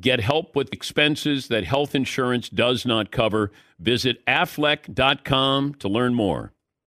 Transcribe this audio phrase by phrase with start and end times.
[0.00, 3.52] Get help with expenses that health insurance does not cover.
[3.78, 6.52] Visit aflac.com to learn more.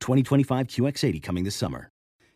[0.00, 1.90] 2025 QX80 coming this summer.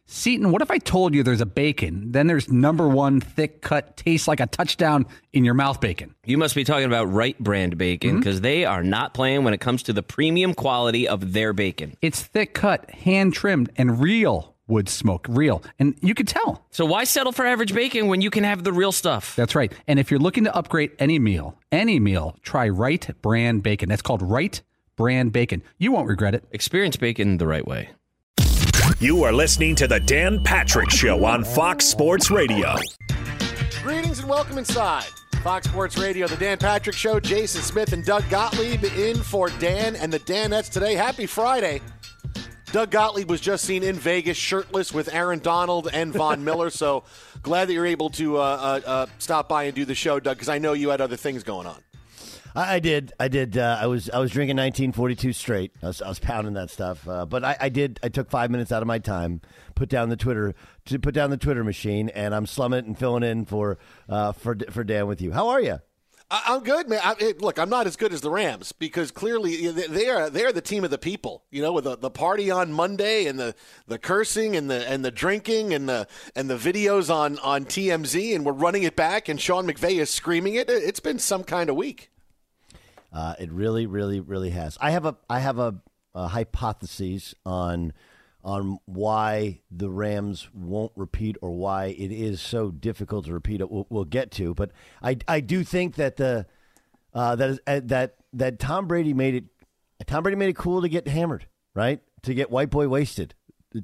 [0.06, 3.96] Seaton, what if I told you there's a bacon, then there's number one thick cut,
[3.96, 6.14] tastes like a touchdown in your mouth bacon?
[6.26, 8.42] You must be talking about Wright Brand bacon because mm-hmm.
[8.42, 11.96] they are not playing when it comes to the premium quality of their bacon.
[12.02, 15.62] It's thick cut, hand trimmed, and real wood smoke, real.
[15.78, 16.66] And you can tell.
[16.70, 19.36] So why settle for average bacon when you can have the real stuff?
[19.36, 19.72] That's right.
[19.86, 23.88] And if you're looking to upgrade any meal, any meal, try Wright Brand bacon.
[23.88, 24.60] That's called Wright
[24.96, 25.62] brand bacon.
[25.78, 26.44] You won't regret it.
[26.50, 27.90] Experience bacon the right way.
[28.98, 32.76] You are listening to the Dan Patrick Show on Fox Sports Radio.
[33.82, 35.06] Greetings and welcome inside.
[35.42, 37.18] Fox Sports Radio, the Dan Patrick Show.
[37.18, 40.94] Jason Smith and Doug Gottlieb in for Dan and the Danettes today.
[40.94, 41.80] Happy Friday.
[42.70, 46.70] Doug Gottlieb was just seen in Vegas shirtless with Aaron Donald and Von Miller.
[46.70, 47.02] So
[47.42, 50.36] glad that you're able to uh, uh, uh, stop by and do the show, Doug,
[50.36, 51.82] because I know you had other things going on.
[52.54, 53.12] I, I did.
[53.18, 53.56] I did.
[53.56, 55.72] Uh, I was I was drinking 1942 straight.
[55.82, 57.06] I was, I was pounding that stuff.
[57.08, 58.00] Uh, but I, I did.
[58.02, 59.40] I took five minutes out of my time,
[59.74, 60.54] put down the Twitter
[60.86, 64.32] to put down the Twitter machine, and I'm slumming it and filling in for uh,
[64.32, 65.32] for for Dan with you.
[65.32, 65.80] How are you?
[66.34, 67.00] I'm good, man.
[67.04, 70.52] I, look, I'm not as good as the Rams because clearly they are they are
[70.52, 71.44] the team of the people.
[71.50, 73.54] You know, with the, the party on Monday and the,
[73.86, 78.34] the cursing and the and the drinking and the and the videos on on TMZ,
[78.34, 80.70] and we're running it back, and Sean McVay is screaming it.
[80.70, 82.10] It's been some kind of week.
[83.12, 84.78] Uh, it really, really, really has.
[84.80, 85.76] I have a I have a,
[86.14, 87.92] a hypothesis on
[88.44, 93.60] on why the Rams won't repeat or why it is so difficult to repeat.
[93.70, 94.70] We'll, we'll get to, but
[95.02, 96.46] I I do think that the
[97.14, 97.36] uh,
[97.66, 99.44] uh, that that Tom Brady made it.
[100.06, 102.00] Tom Brady made it cool to get hammered, right?
[102.22, 103.34] To get white boy wasted.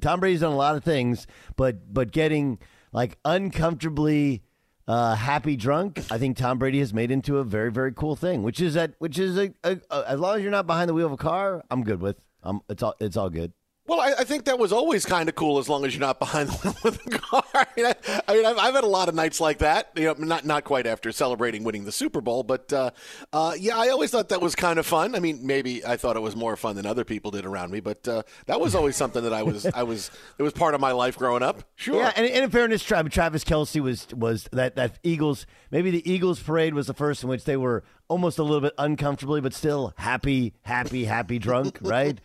[0.01, 2.59] Tom Brady's done a lot of things, but but getting
[2.91, 4.43] like uncomfortably
[4.89, 8.41] uh, happy drunk, I think Tom Brady has made into a very very cool thing,
[8.41, 10.95] which is that which is a, a, a as long as you're not behind the
[10.95, 12.19] wheel of a car, I'm good with.
[12.43, 13.53] Um, it's all it's all good.
[13.85, 16.19] Well, I, I, think that was always kind of cool as long as you're not
[16.19, 17.43] behind the wheel of the car.
[17.67, 19.91] I mean, I, I mean I've, I've, had a lot of nights like that.
[19.95, 22.91] You know, not not quite after celebrating winning the Super Bowl, but uh,
[23.33, 25.15] uh, yeah, I always thought that was kind of fun.
[25.15, 27.79] I mean, maybe I thought it was more fun than other people did around me,
[27.79, 30.81] but uh, that was always something that I was I was it was part of
[30.81, 31.63] my life growing up.
[31.75, 32.01] Sure.
[32.01, 36.39] Yeah, and, and in fairness, Travis Kelce was was that that Eagles maybe the Eagles
[36.39, 39.93] parade was the first in which they were almost a little bit uncomfortably, but still
[39.97, 42.19] happy, happy, happy drunk, right?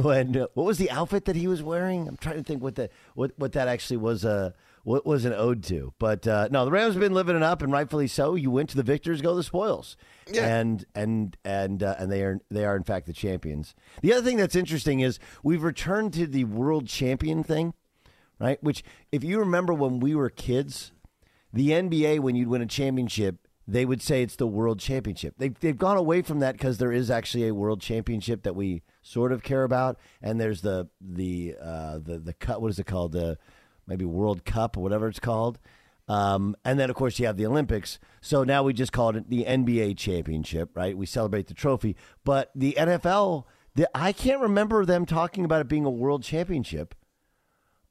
[0.00, 2.08] when uh, what was the outfit that he was wearing?
[2.08, 4.24] I'm trying to think what that what what that actually was.
[4.24, 4.52] Uh,
[4.84, 5.92] what was an ode to?
[5.98, 8.34] But uh, no, the Rams have been living it up, and rightfully so.
[8.34, 9.96] You went to the victors, go the spoils,
[10.30, 10.56] yeah.
[10.56, 13.74] and and and uh, and they are they are in fact the champions.
[14.02, 17.74] The other thing that's interesting is we've returned to the world champion thing,
[18.38, 18.62] right?
[18.62, 20.92] Which, if you remember when we were kids,
[21.52, 25.34] the NBA when you'd win a championship they would say it's the World Championship.
[25.38, 28.82] They've they've gone away from that because there is actually a World Championship that we
[29.02, 32.60] sort of care about, and there's the the uh, the the cut.
[32.60, 33.12] What is it called?
[33.12, 33.38] The
[33.86, 35.58] maybe World Cup or whatever it's called.
[36.06, 37.98] Um, and then, of course, you have the Olympics.
[38.20, 40.96] So now we just call it the NBA championship, right?
[40.96, 41.96] We celebrate the trophy.
[42.24, 43.44] But the NFL,
[43.74, 46.94] the, I can't remember them talking about it being a world championship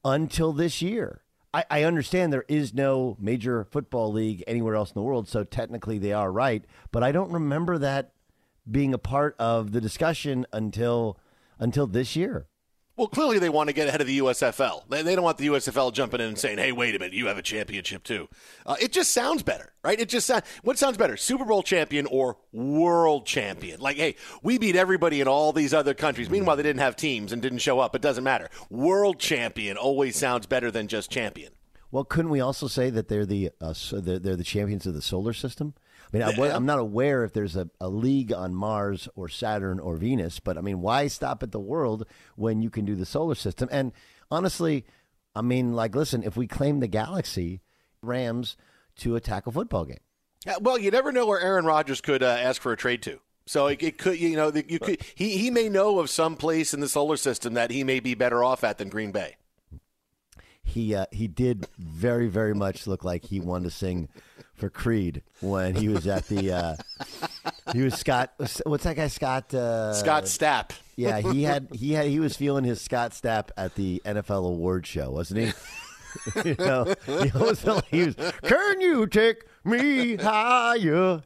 [0.06, 1.22] until this year.
[1.54, 5.44] I, I understand there is no major football league anywhere else in the world, so
[5.44, 6.66] technically they are right.
[6.92, 8.12] But I don't remember that
[8.70, 11.20] being a part of the discussion until
[11.60, 12.48] until this year.
[12.96, 14.88] Well, clearly they want to get ahead of the USFL.
[14.88, 17.40] They, don't want the USFL jumping in and saying, "Hey, wait a minute, you have
[17.40, 18.30] a championship too."
[18.68, 20.00] Uh, it just sounds better, right?
[20.00, 20.30] It just.
[20.62, 23.80] What sounds better, Super Bowl champion or world champion?
[23.80, 26.30] Like, hey, we beat everybody in all these other countries.
[26.30, 27.96] Meanwhile, they didn't have teams and didn't show up.
[27.96, 28.50] It doesn't matter.
[28.70, 31.54] World champion always sounds better than just champion.
[31.90, 34.94] Well, couldn't we also say that they're the uh, so they're, they're the champions of
[34.94, 35.74] the solar system?
[36.14, 39.80] I mean, I, am not aware if there's a, a league on Mars or Saturn
[39.80, 42.06] or Venus, but I mean, why stop at the world
[42.36, 43.68] when you can do the solar system?
[43.72, 43.92] And
[44.30, 44.86] honestly,
[45.36, 47.62] I mean, like, listen, if we claim the galaxy,
[48.02, 48.58] Rams
[48.98, 50.00] to attack a football game.
[50.62, 53.20] Well, you never know where Aaron Rodgers could uh, ask for a trade to.
[53.46, 55.02] So it, it, could, you know, you could.
[55.16, 58.14] He he may know of some place in the solar system that he may be
[58.14, 59.36] better off at than Green Bay.
[60.64, 64.08] He uh, he did very very much look like he wanted to sing
[64.64, 66.54] for Creed when he was at the.
[66.54, 66.76] Uh,
[67.74, 68.32] he was Scott.
[68.66, 69.08] What's that guy?
[69.08, 69.54] Scott.
[69.54, 70.72] Uh, Scott Stapp.
[70.96, 74.88] Yeah, he had he had he was feeling his Scott Stapp at the NFL award
[74.88, 76.46] show, wasn't he?
[76.50, 78.16] you know, he was, he was.
[78.44, 81.24] Can you take me higher?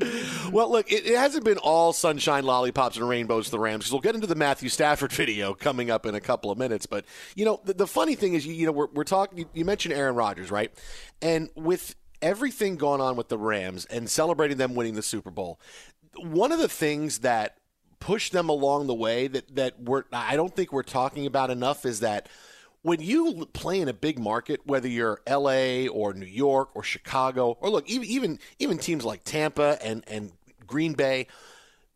[0.52, 3.92] well, look, it, it, hasn't been all sunshine, lollipops, and rainbows for the Rams because
[3.92, 6.86] we'll get into the Matthew Stafford video coming up in a couple of minutes.
[6.86, 7.04] But
[7.34, 9.38] you know, the, the funny thing is, you, you know, we're, we're talking.
[9.38, 10.72] You, you mentioned Aaron Rodgers, right?
[11.20, 15.60] And with everything going on with the Rams and celebrating them winning the Super Bowl,
[16.16, 17.56] one of the things that
[17.98, 21.84] pushed them along the way that that we're I don't think we're talking about enough
[21.84, 22.28] is that
[22.82, 27.56] when you play in a big market, whether you're LA or New York or Chicago,
[27.60, 30.32] or look, even even even teams like Tampa and and
[30.66, 31.26] Green Bay,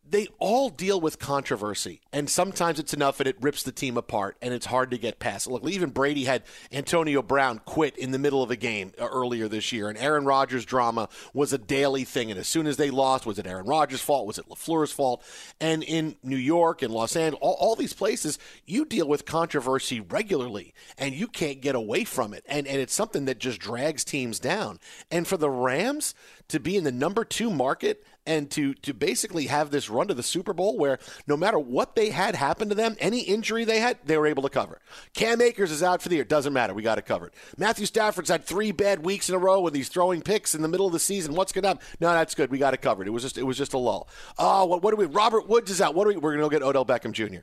[0.08, 4.36] they all deal with controversy, and sometimes it's enough and it rips the team apart,
[4.42, 5.46] and it's hard to get past.
[5.46, 9.48] Look, even Brady had Antonio Brown quit in the middle of a game uh, earlier
[9.48, 12.30] this year, and Aaron Rodgers' drama was a daily thing.
[12.30, 14.26] And as soon as they lost, was it Aaron Rodgers' fault?
[14.26, 15.24] Was it LaFleur's fault?
[15.60, 20.00] And in New York and Los Angeles, all, all these places, you deal with controversy
[20.00, 22.44] regularly, and you can't get away from it.
[22.46, 24.80] And and it's something that just drags teams down.
[25.10, 26.14] And for the Rams
[26.48, 30.14] to be in the number two market and to to basically have this run to
[30.14, 33.80] the Super Bowl where no matter what they had happen to them, any injury they
[33.80, 34.80] had, they were able to cover.
[35.14, 36.24] Cam Akers is out for the year.
[36.24, 36.74] Doesn't matter.
[36.74, 37.32] We got it covered.
[37.58, 40.68] Matthew Stafford's had three bad weeks in a row with these throwing picks in the
[40.68, 41.34] middle of the season.
[41.34, 41.86] What's going to happen?
[42.00, 42.50] No, that's good.
[42.50, 43.06] We got it covered.
[43.06, 44.08] It was just it was just a lull.
[44.38, 45.06] Oh, what, what do we?
[45.06, 45.94] Robert Woods is out.
[45.94, 46.16] What do we?
[46.16, 47.40] We're going to go get Odell Beckham Jr.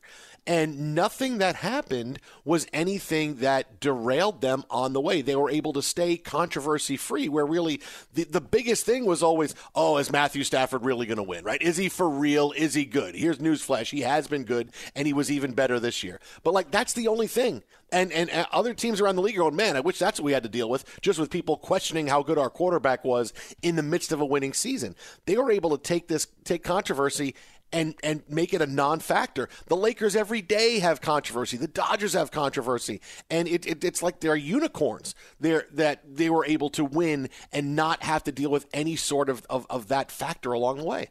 [0.48, 5.22] And nothing that happened was anything that derailed them on the way.
[5.22, 7.30] They were able to stay controversy free.
[7.30, 7.82] Where really
[8.14, 11.44] the the biggest thing was always, oh, is Matthew Stafford really going to win?
[11.44, 11.62] Right?
[11.62, 12.54] Is he for real?
[12.56, 13.16] Is he good?
[13.16, 16.20] Here's newsflash: he has been good, and he was even better this year.
[16.44, 17.64] But like that's the only thing.
[17.94, 20.24] And, and, and other teams around the league are going, man, I wish that's what
[20.24, 23.76] we had to deal with, just with people questioning how good our quarterback was in
[23.76, 24.96] the midst of a winning season.
[25.26, 27.36] They were able to take this, take controversy
[27.74, 29.50] and and make it a non-factor.
[29.68, 31.58] The Lakers every day have controversy.
[31.58, 35.16] The Dodgers have controversy, and it, it, it's like they're unicorns.
[35.40, 39.30] They're that they were able to win and not have to deal with any sort
[39.30, 41.10] of, of, of that factor along the way.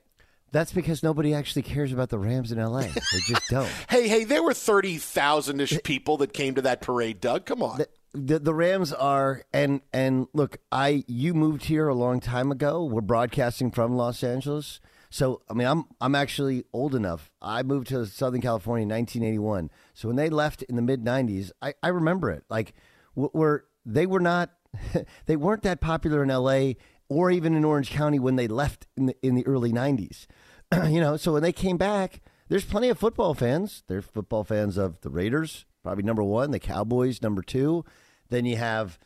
[0.52, 2.81] That's because nobody actually cares about the Rams in LA.
[2.81, 3.71] They just don't.
[3.88, 7.47] hey, hey, there were 30,000 ish people that came to that parade, Doug.
[7.47, 7.79] Come on.
[7.79, 12.50] The, the, the, Rams are and and look, I you moved here a long time
[12.50, 12.85] ago.
[12.85, 14.81] We're broadcasting from Los Angeles.
[15.11, 17.31] So I mean, I'm I'm actually old enough.
[17.43, 19.71] I moved to Southern California in 1981.
[19.93, 22.45] So when they left in the mid 90s, I, I remember it.
[22.49, 22.75] Like,
[23.14, 24.50] were they were not
[25.26, 26.76] they weren't that popular in L.A.
[27.09, 30.26] or even in Orange County when they left in the in the early 90s.
[30.88, 33.83] you know, so when they came back, there's plenty of football fans.
[33.88, 36.52] There's football fans of the Raiders, probably number one.
[36.52, 37.85] The Cowboys, number two.
[38.29, 38.99] Then you have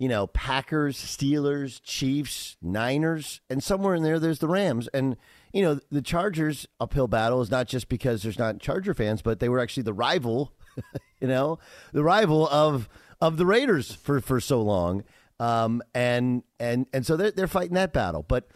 [0.00, 4.88] you know, Packers, Steelers, Chiefs, Niners, and somewhere in there, there's the Rams.
[4.94, 5.18] And
[5.52, 9.40] you know, the Chargers uphill battle is not just because there's not Charger fans, but
[9.40, 10.52] they were actually the rival,
[11.20, 11.58] you know,
[11.92, 12.88] the rival of
[13.20, 15.04] of the Raiders for for so long.
[15.38, 18.24] Um, and and and so they're they're fighting that battle.
[18.26, 18.48] But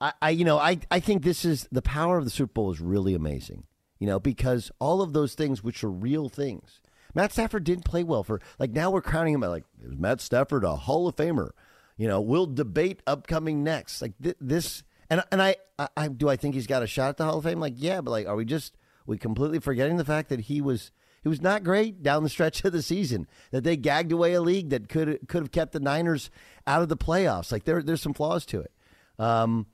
[0.00, 2.70] I, I you know I I think this is the power of the Super Bowl
[2.72, 3.64] is really amazing.
[3.98, 6.80] You know, because all of those things which are real things.
[7.14, 10.64] Matt Stafford didn't play well for like now we're crowning him like is Matt Stafford
[10.64, 11.50] a Hall of Famer?
[11.96, 14.02] You know, we'll debate upcoming next.
[14.02, 17.10] Like th- this, and and I, I, I do I think he's got a shot
[17.10, 17.60] at the Hall of Fame?
[17.60, 20.90] Like, yeah, but like, are we just we completely forgetting the fact that he was
[21.22, 23.26] he was not great down the stretch of the season.
[23.50, 26.30] That they gagged away a league that could could have kept the Niners
[26.66, 27.50] out of the playoffs.
[27.50, 28.72] Like there there's some flaws to it.
[29.18, 29.66] Um,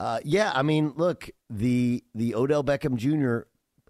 [0.00, 3.46] uh, yeah, I mean, look, the the Odell Beckham Jr.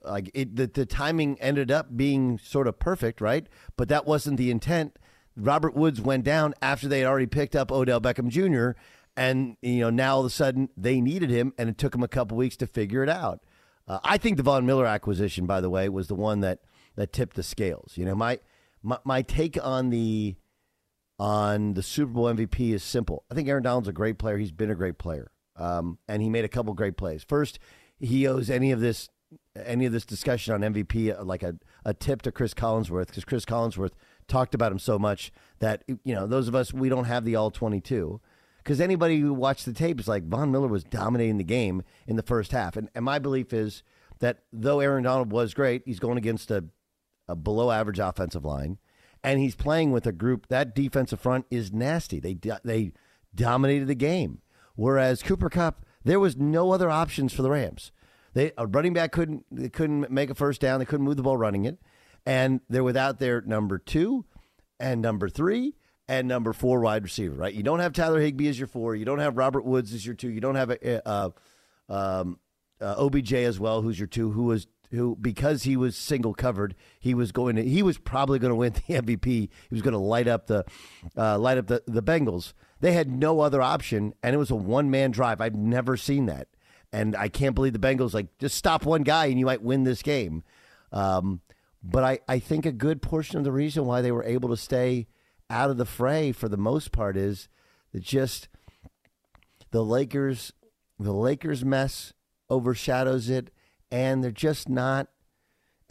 [0.08, 3.46] like it, the the timing ended up being sort of perfect, right?
[3.76, 4.98] But that wasn't the intent.
[5.36, 8.78] Robert Woods went down after they had already picked up Odell Beckham Jr.
[9.20, 12.02] And you know now all of a sudden they needed him, and it took him
[12.02, 13.40] a couple weeks to figure it out.
[13.86, 16.60] Uh, I think the Von Miller acquisition, by the way, was the one that
[16.96, 17.98] that tipped the scales.
[17.98, 18.38] You know, my
[18.82, 20.36] my, my take on the
[21.18, 23.24] on the Super Bowl MVP is simple.
[23.30, 24.38] I think Aaron Donald's a great player.
[24.38, 27.22] He's been a great player, um, and he made a couple great plays.
[27.22, 27.58] First,
[27.98, 29.10] he owes any of this
[29.54, 33.26] any of this discussion on MVP uh, like a, a tip to Cris Collinsworth because
[33.26, 33.92] Cris Collinsworth
[34.28, 37.36] talked about him so much that you know those of us we don't have the
[37.36, 38.20] all twenty two
[38.70, 42.14] because anybody who watched the tape is like Von Miller was dominating the game in
[42.14, 43.82] the first half, and, and my belief is
[44.20, 46.66] that though Aaron Donald was great, he's going against a,
[47.26, 48.78] a below average offensive line,
[49.24, 52.20] and he's playing with a group that defensive front is nasty.
[52.20, 52.92] They they
[53.34, 54.40] dominated the game,
[54.76, 57.90] whereas Cooper Kupp, there was no other options for the Rams.
[58.34, 60.78] They a running back couldn't they couldn't make a first down.
[60.78, 61.78] They couldn't move the ball running it,
[62.24, 64.26] and they're without their number two
[64.78, 65.74] and number three
[66.10, 67.36] and number four wide receiver.
[67.36, 67.54] Right?
[67.54, 68.96] You don't have Tyler Higbee as your four.
[68.96, 70.28] You don't have Robert Woods as your two.
[70.28, 71.32] You don't have a, a,
[71.88, 72.40] a um,
[72.80, 76.74] uh, OBJ as well, who's your two, who was who because he was single covered,
[76.98, 79.24] he was going to he was probably going to win the MVP.
[79.24, 80.64] He was going to light up the
[81.16, 82.54] uh, light up the the Bengals.
[82.80, 85.40] They had no other option, and it was a one man drive.
[85.40, 86.48] I've never seen that.
[86.92, 89.84] And I can't believe the Bengals like just stop one guy and you might win
[89.84, 90.42] this game.
[90.90, 91.40] Um,
[91.84, 94.56] but I, I think a good portion of the reason why they were able to
[94.56, 95.06] stay
[95.50, 97.48] out of the fray for the most part is
[97.92, 98.48] that just
[99.70, 100.52] the Lakers
[100.98, 102.12] the Lakers mess
[102.48, 103.50] overshadows it
[103.90, 105.08] and they're just not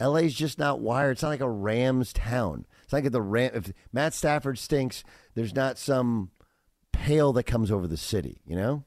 [0.00, 1.12] LA's just not wired.
[1.12, 2.64] It's not like a Rams town.
[2.82, 6.30] It's like the Ram if Matt Stafford stinks, there's not some
[6.92, 8.84] pale that comes over the city, you know?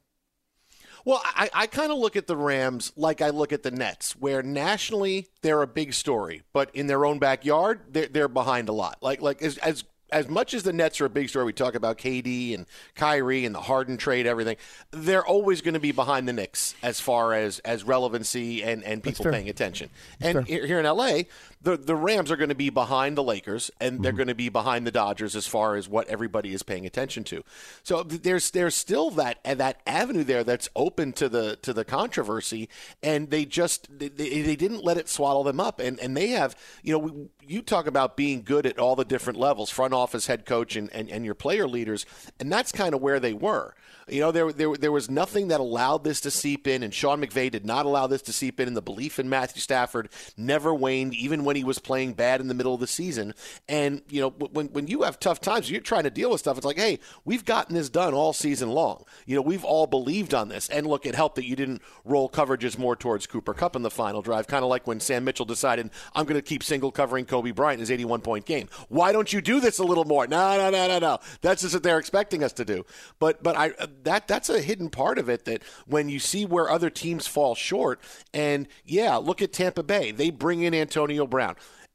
[1.06, 4.15] Well, I, I kind of look at the Rams like I look at the Nets,
[4.15, 8.74] where nationally they're a big story, but in their own backyard they're, they're behind a
[8.74, 8.98] lot.
[9.01, 11.75] Like like as, as as much as the Nets are a big story, we talk
[11.75, 12.65] about KD and
[12.96, 14.58] Kyrie and the Harden trade, everything.
[14.91, 19.03] They're always going to be behind the Knicks as far as as relevancy and and
[19.03, 19.89] people paying attention.
[20.20, 20.65] That's and fair.
[20.65, 21.24] here in LA,
[21.63, 24.17] the the Rams are going to be behind the Lakers, and they're Mm-hmm.
[24.17, 27.43] going to be behind the Dodgers as far as what everybody is paying attention to.
[27.84, 32.70] So there's there's still that that avenue there that's open to the to the controversy,
[33.01, 36.55] and they just they, they didn't let it swallow them up, and and they have
[36.84, 37.12] you know we,
[37.46, 40.91] you talk about being good at all the different levels, front office, head coach, and
[40.93, 42.05] and, and your player leaders,
[42.39, 43.74] and that's kind of where they were.
[44.10, 47.22] You know, there, there there was nothing that allowed this to seep in, and Sean
[47.22, 48.67] McVay did not allow this to seep in.
[48.67, 52.48] And the belief in Matthew Stafford never waned, even when he was playing bad in
[52.48, 53.33] the middle of the season.
[53.67, 56.57] And you know, when when you have tough times, you're trying to deal with stuff.
[56.57, 59.03] It's like, hey, we've gotten this done all season long.
[59.25, 60.69] You know, we've all believed on this.
[60.69, 63.91] And look, it helped that you didn't roll coverages more towards Cooper Kupp in the
[63.91, 67.25] final drive, kind of like when Sam Mitchell decided, I'm going to keep single covering
[67.25, 68.69] Kobe Bryant in his 81 point game.
[68.89, 70.27] Why don't you do this a little more?
[70.27, 71.19] No, no, no, no, no.
[71.41, 72.86] That's just what they're expecting us to do.
[73.19, 76.45] But but I uh, that that's a hidden part of it that when you see
[76.45, 78.00] where other teams fall short,
[78.33, 80.12] and yeah, look at Tampa Bay.
[80.12, 81.42] They bring in Antonio Brown,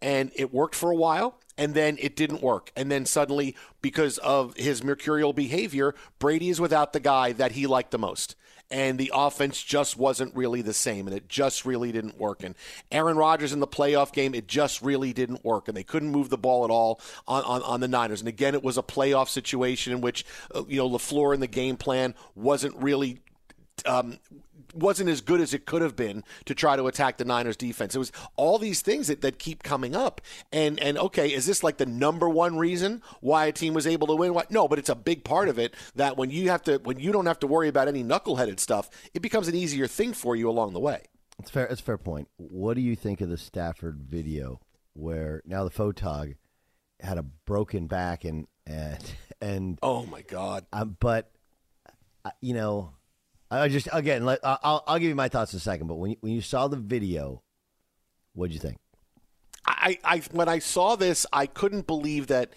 [0.00, 1.38] and it worked for a while.
[1.60, 2.70] And then it didn't work.
[2.76, 7.66] And then suddenly, because of his mercurial behavior, Brady is without the guy that he
[7.66, 8.36] liked the most
[8.70, 12.42] and the offense just wasn't really the same, and it just really didn't work.
[12.42, 12.54] And
[12.92, 16.28] Aaron Rodgers in the playoff game, it just really didn't work, and they couldn't move
[16.28, 18.20] the ball at all on, on, on the Niners.
[18.20, 20.24] And again, it was a playoff situation in which
[20.54, 23.20] uh, you know Lafleur in the game plan wasn't really.
[23.86, 24.18] Um,
[24.74, 27.94] wasn't as good as it could have been to try to attack the Niners defense.
[27.94, 30.20] It was all these things that, that keep coming up.
[30.52, 34.06] And and okay, is this like the number one reason why a team was able
[34.08, 34.34] to win?
[34.34, 34.50] What?
[34.50, 37.12] No, but it's a big part of it that when you have to when you
[37.12, 40.48] don't have to worry about any knuckleheaded stuff, it becomes an easier thing for you
[40.50, 41.04] along the way.
[41.38, 41.66] It's fair.
[41.66, 42.28] It's a fair point.
[42.36, 44.60] What do you think of the Stafford video
[44.94, 46.34] where now the photog
[47.00, 48.98] had a broken back and and
[49.40, 50.66] and Oh my God!
[50.72, 51.30] um, but
[52.24, 52.92] uh, you know,
[53.50, 55.86] I just again, let, I'll I'll give you my thoughts in a second.
[55.86, 57.42] But when you, when you saw the video,
[58.34, 58.78] what did you think?
[59.66, 62.52] I, I when I saw this, I couldn't believe that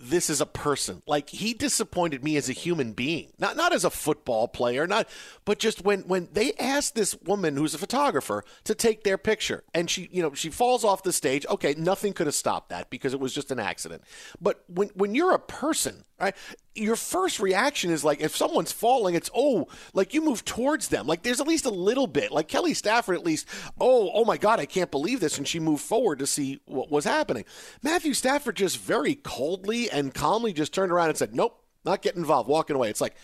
[0.00, 1.02] this is a person.
[1.06, 5.08] Like he disappointed me as a human being, not not as a football player, not
[5.44, 9.62] but just when when they asked this woman who's a photographer to take their picture,
[9.74, 11.44] and she you know she falls off the stage.
[11.46, 14.02] Okay, nothing could have stopped that because it was just an accident.
[14.40, 16.34] But when when you're a person, right?
[16.74, 21.06] Your first reaction is like if someone's falling, it's oh, like you move towards them.
[21.06, 22.30] Like there's at least a little bit.
[22.30, 23.46] Like Kelly Stafford, at least,
[23.80, 26.90] oh, oh my God, I can't believe this, and she moved forward to see what
[26.90, 27.44] was happening.
[27.82, 32.20] Matthew Stafford just very coldly and calmly just turned around and said, "Nope, not getting
[32.20, 32.88] involved," walking away.
[32.90, 33.16] It's like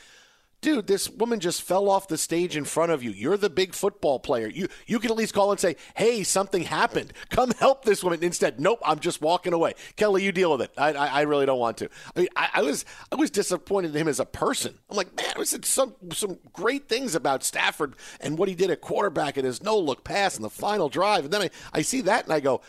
[0.67, 3.13] dude, this woman just fell off the stage in front of you.
[3.13, 4.49] You're the big football player.
[4.49, 7.13] You you can at least call and say, hey, something happened.
[7.31, 8.25] Come help this woman.
[8.25, 9.75] Instead, nope, I'm just walking away.
[9.95, 10.73] Kelly, you deal with it.
[10.77, 11.89] I, I, I really don't want to.
[12.17, 14.77] I, mean, I, I, was I was disappointed in him as a person.
[14.91, 18.71] I'm like, man, I said some some great things about Stafford and what he did
[18.71, 21.27] at quarterback and his no look pass in the final drive.
[21.27, 22.61] And then I, I see that and I go,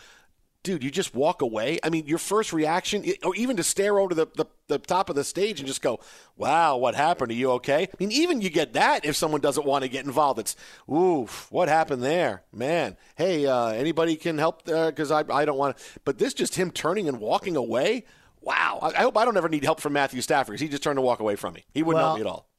[0.64, 1.80] dude, you just walk away.
[1.82, 5.16] I mean, your first reaction, or even to stare over the, the, the, top of
[5.16, 6.00] the stage and just go,
[6.36, 7.32] wow, what happened?
[7.32, 7.84] Are you okay?
[7.84, 10.40] I mean, even you get that if someone doesn't want to get involved.
[10.40, 10.56] It's,
[10.92, 12.44] oof, what happened there?
[12.52, 15.84] Man, hey, uh, anybody can help because uh, I, I don't want to.
[16.04, 18.04] But this just him turning and walking away.
[18.42, 18.80] Wow.
[18.82, 20.98] I, I, hope I don't ever need help from Matthew Stafford because he just turned
[20.98, 21.64] to walk away from me.
[21.74, 22.50] He wouldn't well, help me at all.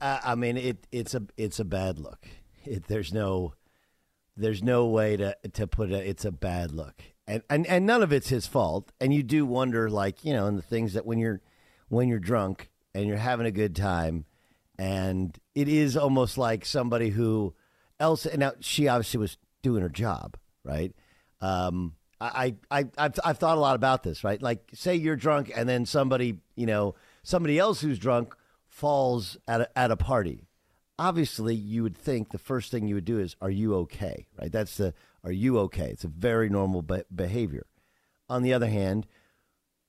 [0.00, 2.26] I, I mean, it, it's a it's a bad look.
[2.64, 3.54] It, there's no
[4.36, 6.06] there's no way to to put it.
[6.06, 8.92] It's a bad look and, and and none of it's his fault.
[9.00, 11.40] And you do wonder, like you know, in the things that when you're
[11.88, 14.24] when you're drunk and you're having a good time,
[14.78, 17.54] and it is almost like somebody who
[17.98, 18.26] else.
[18.26, 20.94] And now she obviously was doing her job, right?
[21.40, 24.40] Um, I, I, I've, I've thought a lot about this, right?
[24.40, 28.34] Like, say you're drunk, and then somebody, you know, somebody else who's drunk
[28.66, 30.46] falls at a, at a party.
[30.98, 34.52] Obviously, you would think the first thing you would do is, "Are you okay?" Right?
[34.52, 35.88] That's the are you okay?
[35.88, 37.66] It's a very normal be- behavior.
[38.28, 39.06] On the other hand,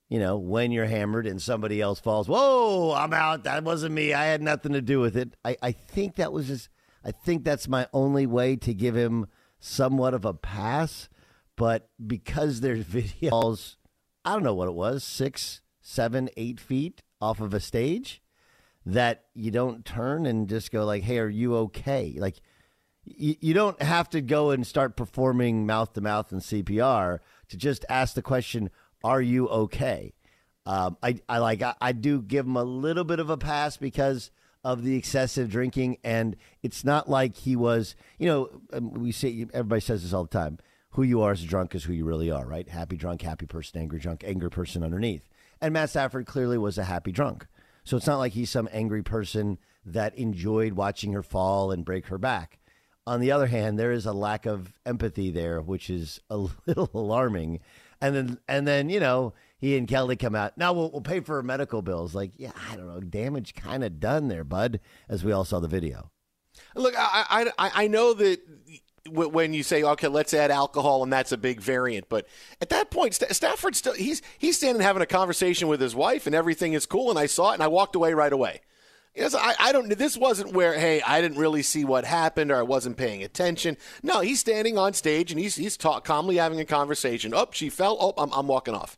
[0.09, 3.43] you know, when you're hammered and somebody else falls, whoa, I'm out.
[3.43, 4.13] That wasn't me.
[4.13, 5.35] I had nothing to do with it.
[5.43, 6.69] I, I think that was just,
[7.03, 9.27] I think that's my only way to give him
[9.59, 11.09] somewhat of a pass.
[11.55, 13.75] But because there's videos,
[14.23, 18.21] I don't know what it was, six, seven, eight feet off of a stage,
[18.85, 22.15] that you don't turn and just go like, hey, are you okay?
[22.17, 22.41] Like,
[23.05, 27.19] you, you don't have to go and start performing mouth to mouth and CPR
[27.50, 28.69] to just ask the question,
[29.03, 30.13] "Are you okay?"
[30.65, 33.77] Um, I, I like I, I do give him a little bit of a pass
[33.77, 34.31] because
[34.63, 37.96] of the excessive drinking, and it's not like he was.
[38.18, 40.57] You know, um, we say everybody says this all the time.
[40.91, 42.68] Who you are as a drunk is who you really are, right?
[42.70, 45.27] Happy drunk, happy person, angry drunk, angry person underneath.
[45.61, 47.48] And Matt Stafford clearly was a happy drunk.
[47.83, 52.07] So it's not like he's some angry person that enjoyed watching her fall and break
[52.07, 52.59] her back.
[53.07, 56.89] On the other hand, there is a lack of empathy there, which is a little
[56.94, 57.59] alarming.
[58.01, 60.57] And then, and then, you know, he and Kelly come out.
[60.57, 62.13] Now we'll, we'll pay for medical bills.
[62.13, 64.79] Like, yeah, I don't know, damage kind of done there, bud.
[65.07, 66.11] As we all saw the video.
[66.75, 68.39] Look, I, I, I know that
[69.07, 72.27] when you say okay let's add alcohol and that's a big variant but
[72.59, 76.33] at that point stafford still he's he's standing having a conversation with his wife and
[76.33, 78.61] everything is cool and i saw it and i walked away right away
[79.15, 79.97] Yes, I, I don't.
[79.97, 83.77] This wasn't where hey, I didn't really see what happened or I wasn't paying attention.
[84.03, 87.33] No, he's standing on stage and he's he's talk, calmly having a conversation.
[87.33, 87.97] Oh, she fell.
[87.99, 88.97] Oh, I'm, I'm walking off.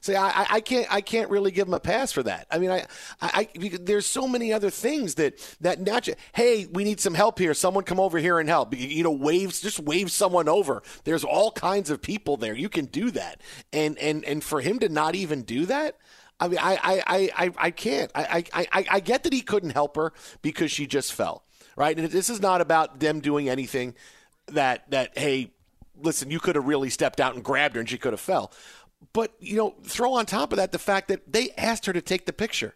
[0.00, 2.46] See, I, I can't I can't really give him a pass for that.
[2.50, 2.86] I mean, I,
[3.20, 7.38] I, I there's so many other things that that not hey, we need some help
[7.38, 7.52] here.
[7.52, 8.74] Someone come over here and help.
[8.74, 10.82] You know, waves just wave someone over.
[11.04, 12.54] There's all kinds of people there.
[12.54, 15.96] You can do that, and and and for him to not even do that.
[16.40, 18.10] I mean, I, I, I, I can't.
[18.14, 21.44] I, I, I get that he couldn't help her because she just fell,
[21.76, 21.98] right?
[21.98, 23.94] And this is not about them doing anything
[24.46, 25.50] that that hey,
[26.00, 28.52] listen, you could have really stepped out and grabbed her and she could have fell.
[29.12, 32.02] But you know, throw on top of that the fact that they asked her to
[32.02, 32.74] take the picture.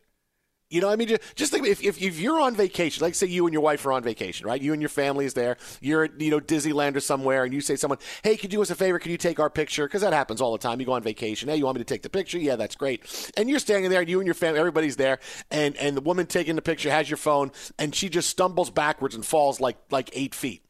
[0.72, 3.44] You know, I mean, just think if, if, if you're on vacation, like say you
[3.46, 4.60] and your wife are on vacation, right?
[4.60, 5.58] You and your family is there.
[5.82, 8.62] You're at, you know, Disneyland or somewhere, and you say someone, hey, could you do
[8.62, 8.98] us a favor?
[8.98, 9.86] Can you take our picture?
[9.86, 10.80] Because that happens all the time.
[10.80, 11.50] You go on vacation.
[11.50, 12.38] Hey, you want me to take the picture?
[12.38, 13.02] Yeah, that's great.
[13.36, 15.18] And you're standing there, and you and your family, everybody's there,
[15.50, 19.14] and, and the woman taking the picture has your phone, and she just stumbles backwards
[19.14, 20.64] and falls like like eight feet.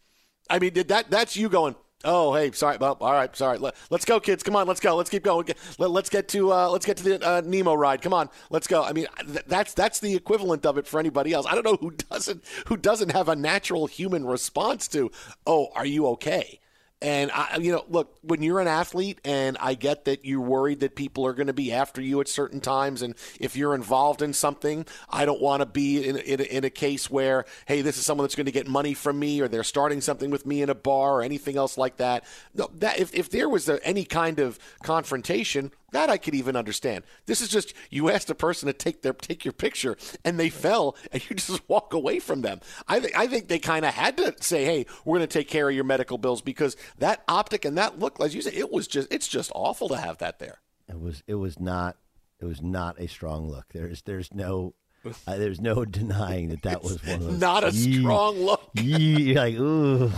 [0.51, 2.79] I mean, that that's you going, Oh, hey, sorry.
[2.79, 3.59] Well, all right, sorry.
[3.59, 4.43] Let, us go, kids.
[4.43, 4.97] Come on, let's go.
[4.97, 5.47] Let's keep going.
[5.79, 8.03] Let, us get to uh, let's get to the uh, Nemo ride.
[8.03, 8.83] Come on, let's go.
[8.83, 11.47] I mean, th- that's that's the equivalent of it for anybody else.
[11.47, 15.11] I don't know who doesn't who doesn't have a natural human response to,
[15.47, 16.61] oh, are you okay?
[17.03, 20.81] And I, you know, look, when you're an athlete, and I get that you're worried
[20.81, 24.23] that people are going to be after you at certain times, and if you're involved
[24.23, 27.99] in something, I don't want to be in, in, in a case where, hey, this
[27.99, 30.63] is someone that's going to get money from me, or they're starting something with me
[30.63, 32.25] in a bar, or anything else like that.
[32.55, 36.57] No, that if, if there was a, any kind of confrontation, that I could even
[36.57, 37.05] understand.
[37.27, 40.49] This is just you asked a person to take their take your picture and they
[40.49, 42.61] fell and you just walk away from them.
[42.89, 45.49] I think I think they kind of had to say, "Hey, we're going to take
[45.49, 48.73] care of your medical bills" because that optic and that look, as you say, it
[48.73, 50.61] was just it's just awful to have that there.
[50.89, 51.97] It was it was not
[52.41, 53.67] it was not a strong look.
[53.73, 54.75] There's there's no
[55.27, 57.41] uh, there's no denying that that was one of those.
[57.41, 58.71] Not a strong look.
[58.75, 60.11] Yee, like ooh,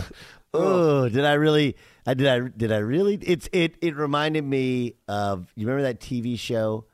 [0.61, 1.09] ooh.
[1.09, 1.75] Did I really?
[2.05, 2.27] I did.
[2.27, 2.71] I did.
[2.71, 3.15] I really?
[3.21, 3.75] It's it.
[3.81, 5.51] It reminded me of.
[5.55, 6.85] You remember that TV show?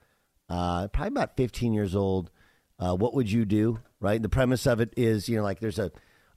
[0.50, 2.30] Uh, probably about 15 years old.
[2.78, 3.80] Uh, what would you do?
[4.00, 4.21] Right.
[4.21, 5.91] The premise of it is, you know, like there's a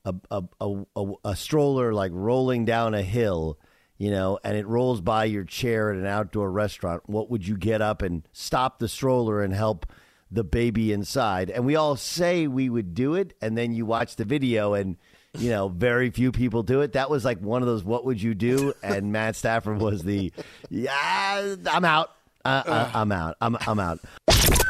[0.05, 3.59] a a, a, a, a stroller like rolling down a hill.
[3.97, 7.03] You know, and it rolls by your chair at an outdoor restaurant.
[7.07, 9.87] What would you get up and stop the stroller and help
[10.33, 11.49] the baby inside?
[11.49, 14.97] And we all say we would do it, and then you watch the video and
[15.39, 16.93] you know, very few people do it.
[16.93, 20.33] That was like one of those "What would you do?" And Matt Stafford was the,
[20.71, 22.11] "Yeah, I'm out.
[22.45, 23.37] Uh, uh, I'm out.
[23.41, 24.01] I'm I'm out."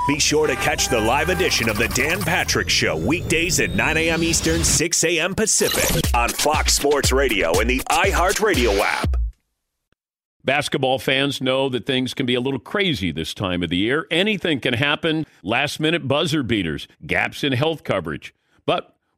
[0.07, 3.96] Be sure to catch the live edition of the Dan Patrick Show weekdays at 9
[3.96, 4.22] a.m.
[4.22, 5.35] Eastern, 6 a.m.
[5.35, 9.16] Pacific on Fox Sports Radio and the iHeartRadio app.
[10.44, 14.07] Basketball fans know that things can be a little crazy this time of the year.
[14.11, 15.24] Anything can happen.
[15.42, 18.35] Last minute buzzer beaters, gaps in health coverage.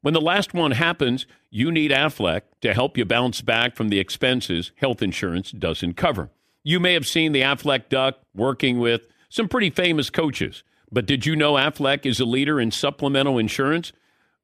[0.01, 3.99] When the last one happens, you need Aflac to help you bounce back from the
[3.99, 6.29] expenses health insurance doesn't cover.
[6.63, 10.63] You may have seen the Aflac Duck working with some pretty famous coaches.
[10.91, 13.91] But did you know Aflac is a leader in supplemental insurance?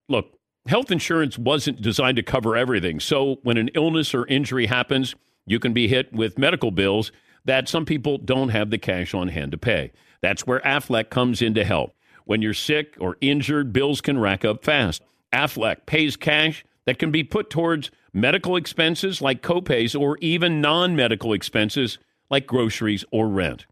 [0.09, 0.37] Look,
[0.67, 2.99] health insurance wasn't designed to cover everything.
[2.99, 7.11] So when an illness or injury happens, you can be hit with medical bills
[7.45, 9.91] that some people don't have the cash on hand to pay.
[10.21, 11.93] That's where Aflac comes in to help.
[12.25, 15.03] When you're sick or injured, bills can rack up fast.
[15.33, 20.95] Aflac pays cash that can be put towards medical expenses like copays or even non
[20.95, 21.97] medical expenses
[22.29, 23.65] like groceries or rent.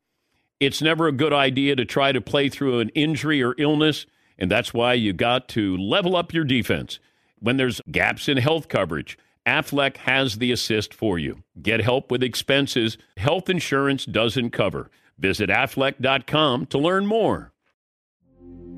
[0.60, 4.06] It's never a good idea to try to play through an injury or illness,
[4.38, 7.00] and that's why you got to level up your defense.
[7.39, 11.43] When there's gaps in health coverage, Aflac has the assist for you.
[11.62, 14.91] Get help with expenses health insurance doesn't cover.
[15.17, 17.51] Visit aflac.com to learn more.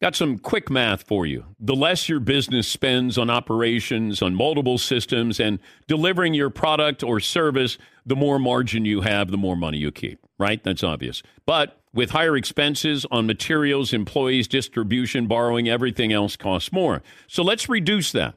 [0.00, 1.44] Got some quick math for you.
[1.58, 5.58] The less your business spends on operations, on multiple systems, and
[5.88, 10.18] delivering your product or service, the more margin you have, the more money you keep,
[10.38, 10.64] right?
[10.64, 11.22] That's obvious.
[11.44, 17.02] But with higher expenses on materials, employees, distribution, borrowing, everything else costs more.
[17.26, 18.36] So let's reduce that.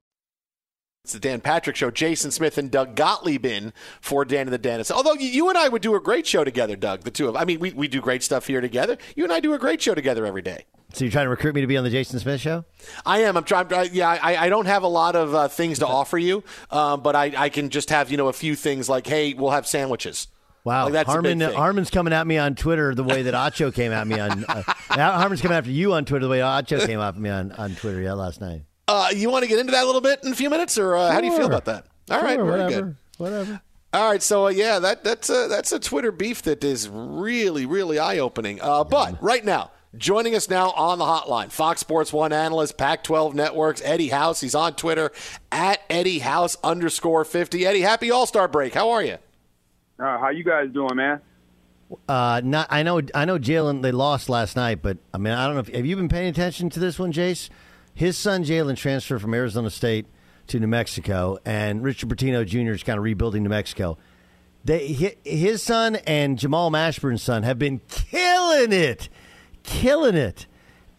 [1.03, 1.89] It's the Dan Patrick Show.
[1.89, 4.91] Jason Smith and Doug Gottlieb in for Dan and the Danettes.
[4.91, 7.43] Although you and I would do a great show together, Doug, the two of I
[7.43, 8.99] mean, we, we do great stuff here together.
[9.15, 10.65] You and I do a great show together every day.
[10.93, 12.65] So you're trying to recruit me to be on the Jason Smith show?
[13.03, 13.35] I am.
[13.35, 13.67] I'm trying.
[13.93, 17.15] Yeah, I, I don't have a lot of uh, things to offer you, um, but
[17.15, 20.27] I, I can just have you know a few things like, hey, we'll have sandwiches.
[20.63, 21.41] Wow, Like, Harmon.
[21.41, 24.45] Harmon's coming at me on Twitter the way that Acho came at me on.
[24.45, 27.73] Uh, Harmon's coming after you on Twitter the way Acho came at me on, on
[27.73, 28.61] Twitter yeah last night.
[28.91, 30.95] Uh, you want to get into that a little bit in a few minutes, or
[30.95, 31.85] uh, how do you feel about that?
[32.09, 32.95] All right, Sure, very whatever, good.
[33.17, 33.61] whatever.
[33.93, 37.65] All right, so uh, yeah, that that's a that's a Twitter beef that is really
[37.65, 38.59] really eye opening.
[38.61, 43.33] Uh, but right now, joining us now on the hotline, Fox Sports One analyst, Pac-12
[43.33, 44.39] Networks, Eddie House.
[44.41, 45.11] He's on Twitter
[45.51, 47.65] at Eddie House underscore fifty.
[47.65, 48.73] Eddie, happy All Star break.
[48.73, 49.17] How are you?
[49.99, 51.21] Uh, how you guys doing, man?
[52.07, 55.45] Uh, not I know I know Jalen they lost last night, but I mean I
[55.45, 57.49] don't know if have you been paying attention to this one, Jace?
[57.93, 60.07] His son Jalen transferred from Arizona State
[60.47, 62.71] to New Mexico, and Richard Pitino Jr.
[62.71, 63.97] is kind of rebuilding New Mexico.
[64.63, 69.09] They his son and Jamal Mashburn's son have been killing it,
[69.63, 70.45] killing it,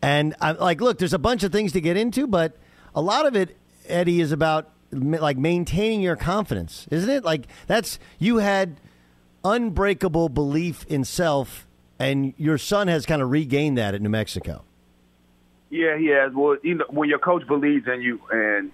[0.00, 2.56] and I'm like, look, there's a bunch of things to get into, but
[2.94, 7.24] a lot of it, Eddie, is about like maintaining your confidence, isn't it?
[7.24, 8.80] Like that's you had
[9.44, 11.66] unbreakable belief in self,
[11.98, 14.64] and your son has kind of regained that at New Mexico.
[15.72, 16.34] Yeah, he has.
[16.34, 18.70] Well, you know, when your coach believes in you and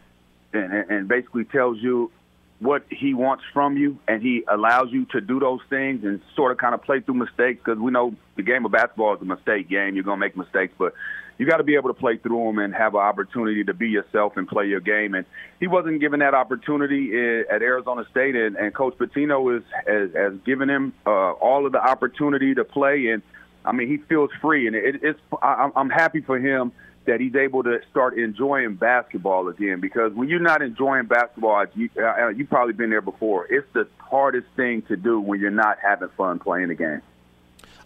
[0.52, 2.11] and and basically tells you
[2.58, 6.50] what he wants from you, and he allows you to do those things and sort
[6.50, 9.24] of kind of play through mistakes, because we know the game of basketball is a
[9.24, 9.94] mistake game.
[9.94, 10.92] You're gonna make mistakes, but
[11.38, 13.88] you got to be able to play through them and have an opportunity to be
[13.88, 15.14] yourself and play your game.
[15.14, 15.24] And
[15.61, 17.12] he wasn't given that opportunity
[17.48, 21.70] at Arizona State, and, and Coach Pitino is has, has given him uh, all of
[21.70, 23.06] the opportunity to play.
[23.11, 23.22] And
[23.64, 26.72] I mean, he feels free, and it, it's I, I'm- I'm happy for him
[27.08, 29.80] that he's able to start enjoying basketball again.
[29.80, 33.46] Because when you're not enjoying basketball, you, uh, you've probably been there before.
[33.46, 37.02] It's the hardest thing to do when you're not having fun playing the game.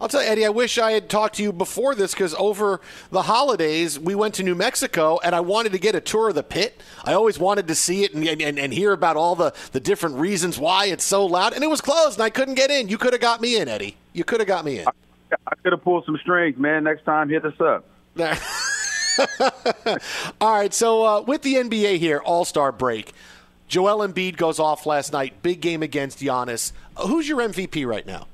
[0.01, 2.81] I'll tell you, Eddie, I wish I had talked to you before this because over
[3.13, 6.35] the holidays, we went to New Mexico and I wanted to get a tour of
[6.35, 6.81] the pit.
[7.05, 10.17] I always wanted to see it and, and, and hear about all the, the different
[10.17, 11.53] reasons why it's so loud.
[11.53, 12.89] And it was closed and I couldn't get in.
[12.89, 13.97] You could have got me in, Eddie.
[14.13, 14.89] You could have got me in.
[14.89, 16.83] I could have pulled some strings, man.
[16.83, 17.85] Next time, hit us up.
[20.41, 23.13] all right, so uh, with the NBA here, All Star break,
[23.69, 25.43] Joel Embiid goes off last night.
[25.43, 26.73] Big game against Giannis.
[26.97, 28.27] Uh, who's your MVP right now?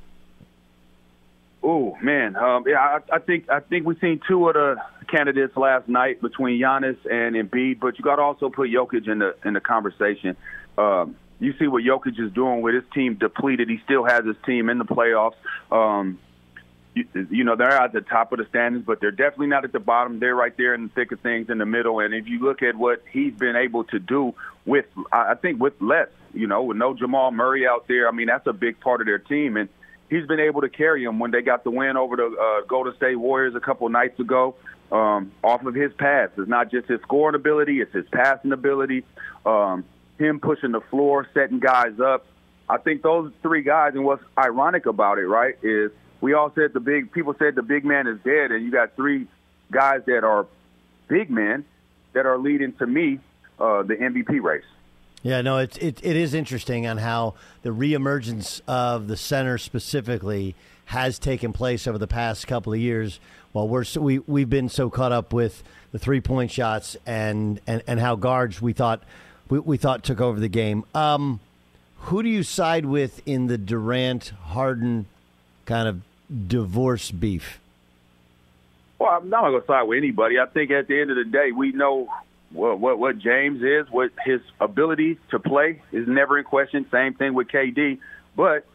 [1.62, 4.76] Oh man, um, yeah, I, I think I think we've seen two of the
[5.08, 9.18] candidates last night between Giannis and Embiid, but you got to also put Jokic in
[9.18, 10.36] the in the conversation.
[10.76, 13.68] Um, you see what Jokic is doing with his team depleted.
[13.68, 15.34] He still has his team in the playoffs.
[15.70, 16.18] Um,
[17.30, 19.80] you, know they're at the top of the standings, but they're definitely not at the
[19.80, 20.18] bottom.
[20.18, 22.00] They're right there in the thick of things in the middle.
[22.00, 24.34] And if you look at what he's been able to do
[24.64, 28.26] with, I think with less, you know, with no Jamal Murray out there, I mean
[28.26, 29.68] that's a big part of their team, and
[30.10, 32.94] he's been able to carry them when they got the win over the uh, Golden
[32.96, 34.54] State Warriors a couple nights ago.
[34.90, 39.04] Um, off of his pass, it's not just his scoring ability; it's his passing ability.
[39.44, 39.84] Um,
[40.18, 42.26] him pushing the floor, setting guys up.
[42.68, 46.72] I think those three guys, and what's ironic about it, right, is we all said
[46.72, 49.26] the big people said the big man is dead, and you got three
[49.70, 50.46] guys that are
[51.08, 51.64] big men
[52.12, 53.20] that are leading to me
[53.58, 54.64] uh, the MVP race.
[55.22, 60.54] Yeah, no, it, it it is interesting on how the reemergence of the center specifically
[60.86, 63.20] has taken place over the past couple of years.
[63.52, 67.60] While we're so, we we've been so caught up with the three point shots and,
[67.66, 69.02] and, and how guards we thought
[69.48, 70.84] we, we thought took over the game.
[70.94, 71.40] Um,
[72.02, 75.06] who do you side with in the Durant Harden
[75.66, 76.00] kind of
[76.46, 77.60] divorce beef?
[78.98, 80.38] Well, I'm not going to side with anybody.
[80.38, 82.08] I think at the end of the day, we know
[82.50, 86.86] what, what what James is, what his ability to play is never in question.
[86.90, 87.98] Same thing with KD,
[88.36, 88.66] but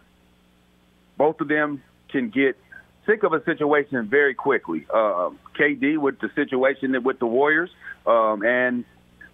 [1.17, 2.57] both of them can get
[3.05, 4.85] sick of a situation very quickly.
[4.89, 7.71] Uh, KD with the situation with the Warriors,
[8.05, 8.85] um, and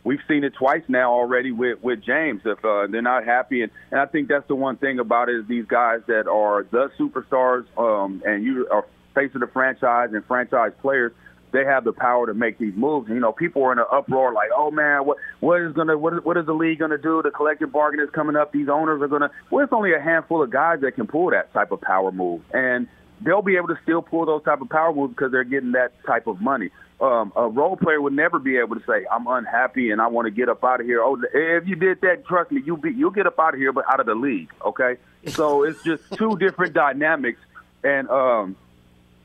[0.04, 2.42] we've seen it twice now already with with James.
[2.46, 5.36] If uh, they're not happy, and, and I think that's the one thing about it
[5.36, 8.86] is these guys that are the superstars, um, and you are
[9.16, 11.12] face of the franchise and franchise players.
[11.52, 13.08] They have the power to make these moves.
[13.08, 15.98] And, you know, people are in an uproar like, "Oh man, what what is gonna
[15.98, 17.22] what is, what is the league gonna do?
[17.24, 18.52] The collective bargain is coming up.
[18.52, 21.52] These owners are gonna." Well, it's only a handful of guys that can pull that
[21.52, 22.88] type of power move, and
[23.22, 25.92] they'll be able to still pull those type of power moves because they're getting that
[26.06, 26.70] type of money.
[27.02, 30.26] Um, a role player would never be able to say, "I'm unhappy and I want
[30.26, 32.92] to get up out of here." Oh, if you did that, trust me, you'll be
[32.92, 34.52] you'll get up out of here, but out of the league.
[34.66, 37.40] Okay, so it's just two different dynamics,
[37.84, 38.56] and um,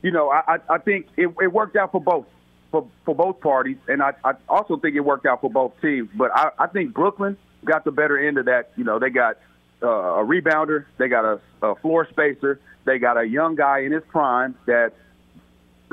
[0.01, 2.25] you know, I, I think it, it worked out for both
[2.71, 6.09] for for both parties, and I, I also think it worked out for both teams.
[6.15, 8.71] But I, I think Brooklyn got the better end of that.
[8.77, 9.37] You know, they got
[9.81, 13.91] uh, a rebounder, they got a, a floor spacer, they got a young guy in
[13.91, 14.93] his prime that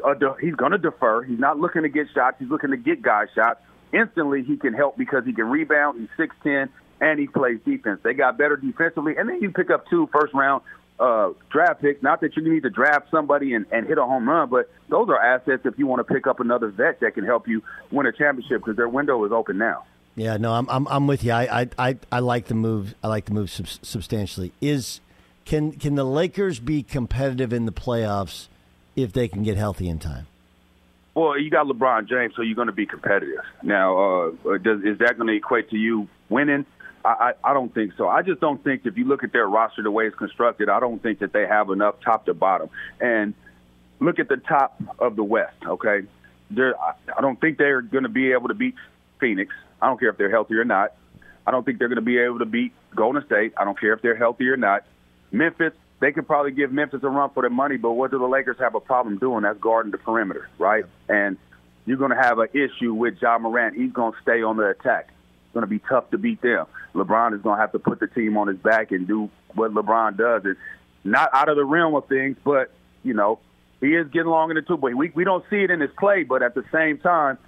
[0.04, 1.22] uh, de- he's going to defer.
[1.22, 2.36] He's not looking to get shots.
[2.38, 3.60] He's looking to get guys shots.
[3.92, 6.00] Instantly, he can help because he can rebound.
[6.00, 6.70] He's six ten
[7.02, 8.00] and he plays defense.
[8.02, 10.62] They got better defensively, and then you pick up two first round
[11.00, 12.00] uh, draft picks.
[12.00, 15.08] Not that you need to draft somebody and, and hit a home run, but those
[15.08, 18.06] are assets if you want to pick up another vet that can help you win
[18.06, 19.84] a championship because their window is open now.
[20.14, 21.32] Yeah, no, I'm I'm, I'm with you.
[21.32, 22.94] I, I I I like the move.
[23.02, 24.52] I like the move sub- substantially.
[24.60, 25.00] Is
[25.44, 28.46] can can the Lakers be competitive in the playoffs
[28.96, 30.26] if they can get healthy in time?
[31.14, 33.44] Well, you got LeBron James, so you're going to be competitive.
[33.62, 36.64] Now, uh, does, is that going to equate to you winning?
[37.04, 37.08] I,
[37.44, 38.08] I, I don't think so.
[38.08, 40.80] I just don't think if you look at their roster the way it's constructed, I
[40.80, 42.70] don't think that they have enough top to bottom.
[43.00, 43.34] And
[44.00, 45.56] look at the top of the West.
[45.66, 46.02] Okay,
[46.50, 48.74] They're, I, I don't think they're going to be able to beat
[49.20, 49.54] Phoenix.
[49.82, 50.94] I don't care if they're healthy or not.
[51.46, 53.52] I don't think they're going to be able to beat Golden State.
[53.56, 54.84] I don't care if they're healthy or not.
[55.30, 58.26] Memphis, they could probably give Memphis a run for their money, but what do the
[58.26, 59.44] Lakers have a problem doing?
[59.44, 60.84] That's guarding the perimeter, right?
[61.08, 61.36] And
[61.86, 63.76] you're going to have an issue with Ja Morant.
[63.76, 65.10] He's going to stay on the attack.
[65.10, 66.66] It's going to be tough to beat them.
[66.96, 69.72] LeBron is going to have to put the team on his back and do what
[69.72, 70.42] LeBron does.
[70.44, 70.58] It's
[71.04, 72.72] not out of the realm of things, but,
[73.04, 73.38] you know,
[73.80, 74.76] he is getting long in the two.
[74.76, 77.38] But we, we don't see it in his play, but at the same time,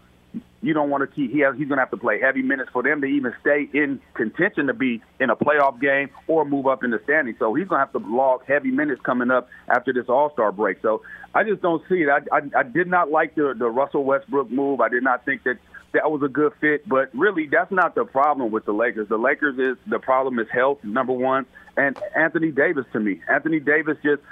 [0.63, 1.31] you don't want to keep.
[1.31, 3.69] He has, he's going to have to play heavy minutes for them to even stay
[3.73, 7.39] in contention to be in a playoff game or move up in the standings.
[7.39, 10.53] So he's going to have to log heavy minutes coming up after this All Star
[10.53, 10.79] break.
[10.81, 11.03] So
[11.35, 12.09] I just don't see it.
[12.09, 14.81] I, I, I did not like the the Russell Westbrook move.
[14.81, 15.59] I did not think that
[15.93, 16.89] that was a good fit.
[16.89, 19.09] But really, that's not the problem with the Lakers.
[19.09, 23.21] The Lakers is the problem is health number one, and Anthony Davis to me.
[23.29, 24.23] Anthony Davis just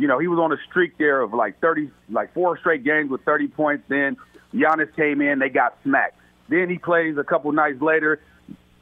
[0.00, 3.10] you know, he was on a streak there of like 30, like four straight games
[3.10, 3.84] with 30 points.
[3.88, 4.16] Then
[4.54, 6.16] Giannis came in, they got smacked.
[6.48, 8.20] Then he plays a couple nights later.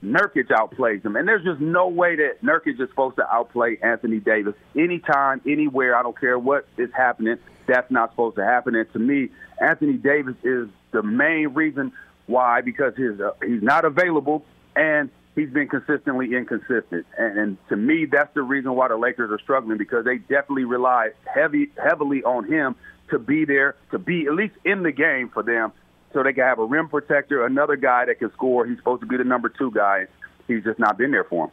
[0.03, 4.21] Nurkic outplays him, and there's just no way that Nurkic is supposed to outplay Anthony
[4.21, 5.97] Davis anytime, anywhere.
[5.97, 7.37] I don't care what is happening.
[7.67, 8.77] That's not supposed to happen.
[8.77, 11.93] And to me, Anthony Davis is the main reason
[12.27, 14.45] why because his uh, he's not available
[14.77, 17.07] and he's been consistently inconsistent.
[17.19, 20.65] And, and to me, that's the reason why the Lakers are struggling because they definitely
[20.65, 22.77] rely heavy heavily on him
[23.11, 25.73] to be there, to be at least in the game for them,
[26.13, 28.67] so they can have a rim protector, another guy that can score.
[28.67, 30.07] He's supposed to be the number two guy.
[30.47, 31.51] He's just not been there for him.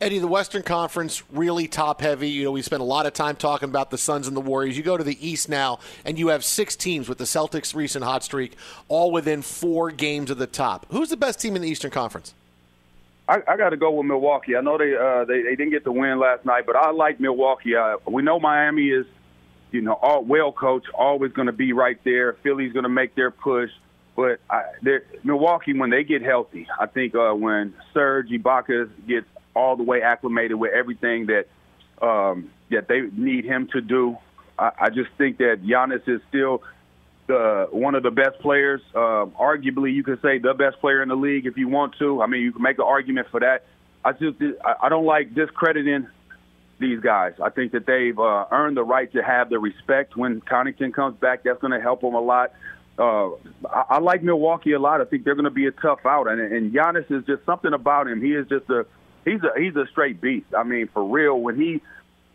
[0.00, 2.28] Eddie, the Western Conference really top heavy.
[2.28, 4.76] You know, we spent a lot of time talking about the Suns and the Warriors.
[4.76, 8.04] You go to the East now, and you have six teams with the Celtics' recent
[8.04, 8.56] hot streak,
[8.86, 10.86] all within four games of the top.
[10.90, 12.32] Who's the best team in the Eastern Conference?
[13.28, 14.56] I, I got to go with Milwaukee.
[14.56, 17.18] I know they, uh, they they didn't get the win last night, but I like
[17.18, 17.74] Milwaukee.
[17.74, 19.06] Uh, we know Miami is
[19.70, 22.34] you know, all well coach always going to be right there.
[22.42, 23.70] Philly's going to make their push.
[24.16, 24.64] But I,
[25.22, 30.02] Milwaukee, when they get healthy, I think uh, when Serge Ibaka gets all the way
[30.02, 31.46] acclimated with everything that
[32.04, 34.16] um, that they need him to do,
[34.58, 36.62] I, I just think that Giannis is still
[37.28, 38.80] the one of the best players.
[38.92, 42.20] Uh, arguably, you could say the best player in the league if you want to.
[42.20, 43.66] I mean, you can make an argument for that.
[44.04, 44.36] I just
[44.82, 46.08] I don't like discrediting
[46.78, 47.34] these guys.
[47.42, 51.18] I think that they've uh, earned the right to have the respect when Connaughton comes
[51.18, 51.42] back.
[51.44, 52.52] That's going to help them a lot.
[52.98, 53.30] Uh,
[53.66, 55.00] I, I like Milwaukee a lot.
[55.00, 57.72] I think they're going to be a tough out, and, and Giannis is just something
[57.72, 58.20] about him.
[58.20, 58.86] He is just a
[59.24, 60.46] he's a he's a straight beast.
[60.56, 61.38] I mean, for real.
[61.40, 61.80] When he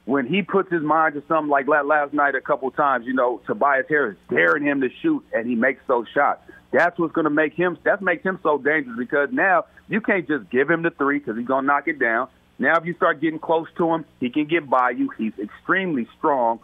[0.06, 3.42] when he puts his mind to something like last night a couple times, you know,
[3.46, 6.42] Tobias Harris daring him to shoot, and he makes those shots.
[6.72, 7.78] That's what's going to make him.
[7.84, 11.38] That makes him so dangerous because now you can't just give him the three because
[11.38, 12.28] he's going to knock it down.
[12.60, 15.10] Now, if you start getting close to him, he can get by you.
[15.18, 16.60] He's extremely strong.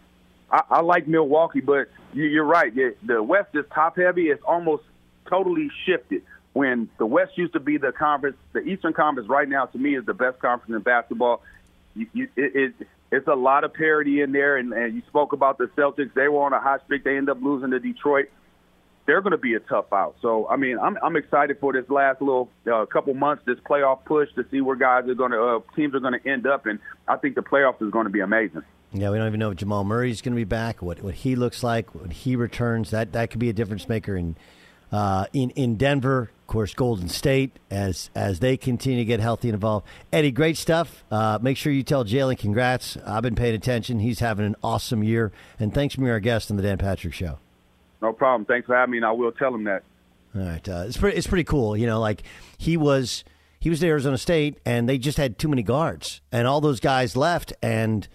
[0.52, 2.74] I, I like Milwaukee, but you, you're right.
[2.74, 4.30] The, the West is top heavy.
[4.30, 4.84] It's almost
[5.28, 6.24] totally shifted.
[6.54, 9.96] When the West used to be the conference, the Eastern Conference right now to me
[9.96, 11.44] is the best conference in basketball.
[11.96, 15.34] You, you, it, it, it's a lot of parity in there, and, and you spoke
[15.34, 16.14] about the Celtics.
[16.14, 17.04] They were on a hot streak.
[17.04, 18.30] They end up losing to Detroit
[19.10, 20.16] they're going to be a tough out.
[20.22, 24.06] So, I mean, I'm, I'm excited for this last little uh, couple months, this playoff
[24.06, 26.68] push to see where guys are going to, uh, teams are going to end up.
[26.68, 28.62] And I think the playoffs is going to be amazing.
[28.94, 31.36] Yeah, we don't even know if Jamal Murray's going to be back, what what he
[31.36, 32.92] looks like when he returns.
[32.92, 34.36] That that could be a difference maker in
[34.92, 36.32] uh, in in Denver.
[36.42, 39.86] Of course, Golden State as as they continue to get healthy and involved.
[40.12, 41.04] Eddie, great stuff.
[41.12, 42.98] Uh, make sure you tell Jalen congrats.
[43.06, 44.00] I've been paying attention.
[44.00, 47.14] He's having an awesome year, and thanks for being our guest on the Dan Patrick
[47.14, 47.38] Show.
[48.02, 48.46] No problem.
[48.46, 49.84] Thanks for having me, and I will tell him that.
[50.36, 51.18] All right, uh, it's pretty.
[51.18, 51.76] It's pretty cool.
[51.76, 52.24] You know, like
[52.58, 53.24] he was
[53.60, 56.80] he was at Arizona State, and they just had too many guards, and all those
[56.80, 58.08] guys left, and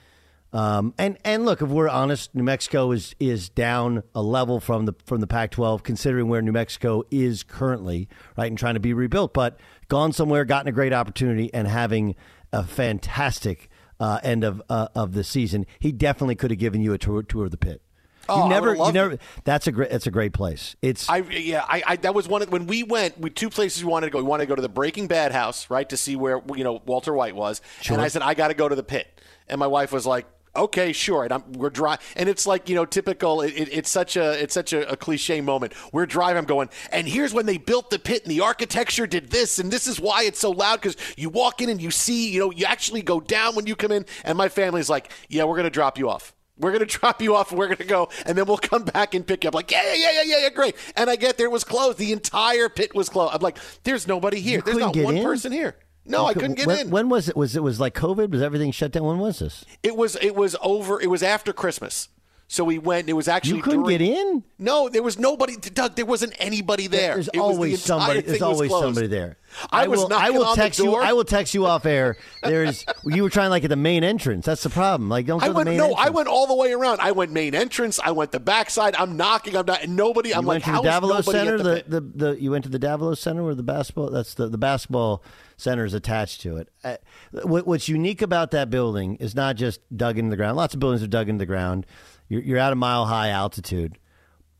[0.53, 4.87] um, and and look, if we're honest, New Mexico is is down a level from
[4.87, 8.09] the from the Pac-12, considering where New Mexico is currently,
[8.39, 9.59] right, and trying to be rebuilt, but
[9.89, 12.15] gone somewhere, gotten a great opportunity, and having
[12.53, 13.69] a fantastic
[13.99, 15.67] uh, end of uh, of the season.
[15.81, 17.83] He definitely could have given you a tour, tour of the pit.
[18.29, 19.13] Oh, you never, you never.
[19.13, 19.21] It.
[19.45, 19.91] That's a great.
[19.91, 20.77] That's a great place.
[20.83, 21.09] It's.
[21.09, 21.65] I yeah.
[21.69, 23.19] I, I that was one of when we went.
[23.19, 24.19] We two places we wanted to go.
[24.19, 26.83] We wanted to go to the Breaking Bad house, right, to see where you know
[26.87, 27.61] Walter White was.
[27.81, 27.95] Sure.
[27.95, 29.09] And I said I got to go to the pit.
[29.47, 31.25] And my wife was like, okay, sure.
[31.25, 33.43] And I'm, we're driving, and it's like you know, typical.
[33.43, 35.75] It, it, it's such a it's such a, a, cliche moment.
[35.93, 36.39] We're driving.
[36.39, 39.71] I'm going, and here's when they built the pit, and the architecture did this, and
[39.71, 42.51] this is why it's so loud because you walk in and you see, you know,
[42.51, 44.07] you actually go down when you come in.
[44.25, 46.34] And my family's like, yeah, we're gonna drop you off.
[46.59, 48.85] We're going to drop you off and we're going to go, and then we'll come
[48.85, 49.55] back and pick you up.
[49.55, 50.77] Like, yeah, yeah, yeah, yeah, yeah, great.
[50.97, 51.99] And I get there, it was closed.
[51.99, 53.35] The entire pit was closed.
[53.35, 54.59] I'm like, there's nobody here.
[54.59, 55.25] You there's not one in?
[55.25, 55.77] person here.
[56.07, 56.91] No, I couldn't get when, in.
[56.91, 57.37] When was it?
[57.37, 58.31] Was it was like COVID?
[58.31, 59.05] Was everything shut down?
[59.05, 59.65] When was this?
[59.83, 60.17] It was.
[60.17, 61.01] It was over.
[61.01, 62.09] It was after Christmas.
[62.47, 63.09] So we went.
[63.09, 64.45] It was actually you couldn't during, get in.
[64.59, 65.57] No, there was nobody.
[65.57, 67.15] Doug, there wasn't anybody there.
[67.15, 68.21] There's it always the somebody.
[68.21, 69.39] There's always somebody there.
[69.71, 70.13] I, I was will.
[70.13, 70.95] I will text you.
[70.95, 72.17] I will text you off air.
[72.43, 72.85] There's.
[73.05, 74.45] you were trying like at the main entrance.
[74.45, 75.09] That's the problem.
[75.09, 76.07] Like don't go I to went, the main no, entrance.
[76.07, 77.01] I went all the way around.
[77.01, 77.99] I went main entrance.
[77.99, 78.95] I went the backside.
[78.97, 79.57] I'm knocking.
[79.57, 79.83] I'm not.
[79.83, 80.31] And nobody.
[80.31, 81.59] You I'm went like, to the Davalos Center.
[81.59, 84.11] The, the, the, the you went to the Davalos Center where the basketball.
[84.11, 85.25] That's the the basketball
[85.57, 86.69] center is attached to it.
[86.83, 86.97] Uh,
[87.45, 90.57] what, what's unique about that building is not just dug into the ground.
[90.57, 91.87] Lots of buildings are dug into the ground.
[92.29, 93.99] You're, you're at a mile high altitude.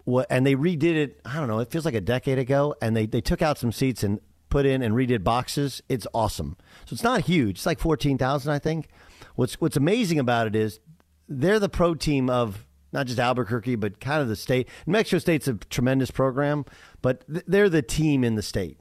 [0.05, 1.21] What, and they redid it.
[1.25, 1.61] I don't know.
[1.61, 4.67] It feels like a decade ago, and they they took out some seats and put
[4.67, 5.83] in and redid boxes.
[5.89, 6.57] It's awesome.
[6.85, 7.57] So it's not huge.
[7.57, 8.89] It's like fourteen thousand, I think.
[9.35, 10.81] What's What's amazing about it is
[11.29, 14.69] they're the pro team of not just Albuquerque, but kind of the state.
[14.87, 16.65] New Mexico State's a tremendous program,
[17.03, 18.79] but they're the team in the state.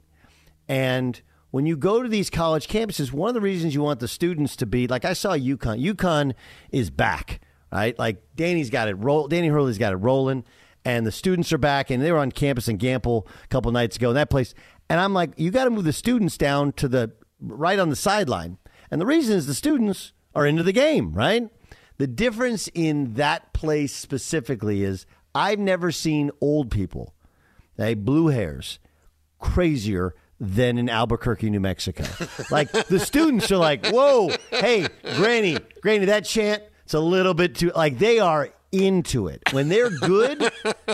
[0.68, 1.20] And
[1.50, 4.56] when you go to these college campuses, one of the reasons you want the students
[4.56, 5.84] to be like I saw UConn.
[5.84, 6.34] UConn
[6.70, 7.40] is back,
[7.74, 7.98] right?
[7.98, 9.28] Like Danny's got it roll.
[9.28, 10.44] Danny Hurley's got it rolling
[10.84, 13.96] and the students are back, and they were on campus in Gampel a couple nights
[13.96, 14.54] ago in that place.
[14.90, 17.96] And I'm like, you got to move the students down to the right on the
[17.96, 18.58] sideline.
[18.90, 21.48] And the reason is the students are into the game, right?
[21.96, 27.14] The difference in that place specifically is I've never seen old people,
[27.78, 28.78] okay, blue hairs,
[29.38, 32.04] crazier than in Albuquerque, New Mexico.
[32.50, 37.54] like the students are like, whoa, hey, Granny, Granny, that chant, it's a little bit
[37.54, 39.42] too, like they are into it.
[39.52, 40.50] When they're good,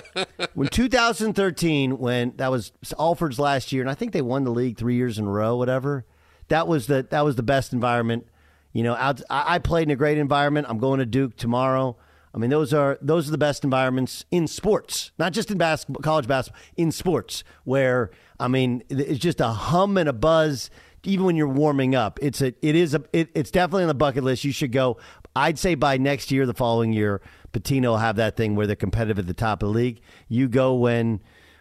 [0.54, 4.76] when 2013, when that was Alford's last year, and I think they won the league
[4.76, 6.04] three years in a row, whatever.
[6.48, 8.26] That was the that was the best environment.
[8.72, 10.66] You know, out, I, I played in a great environment.
[10.68, 11.96] I'm going to Duke tomorrow.
[12.34, 16.02] I mean, those are those are the best environments in sports, not just in basketball,
[16.02, 20.70] college basketball, in sports, where I mean, it's just a hum and a buzz.
[21.02, 23.94] Even when you're warming up, it's a it is a it, it's definitely on the
[23.94, 24.44] bucket list.
[24.44, 24.98] You should go.
[25.40, 27.20] I'd say by next year, the following year,
[27.52, 30.00] Pitino will have that thing where they're competitive at the top of the league.
[30.28, 31.20] You go when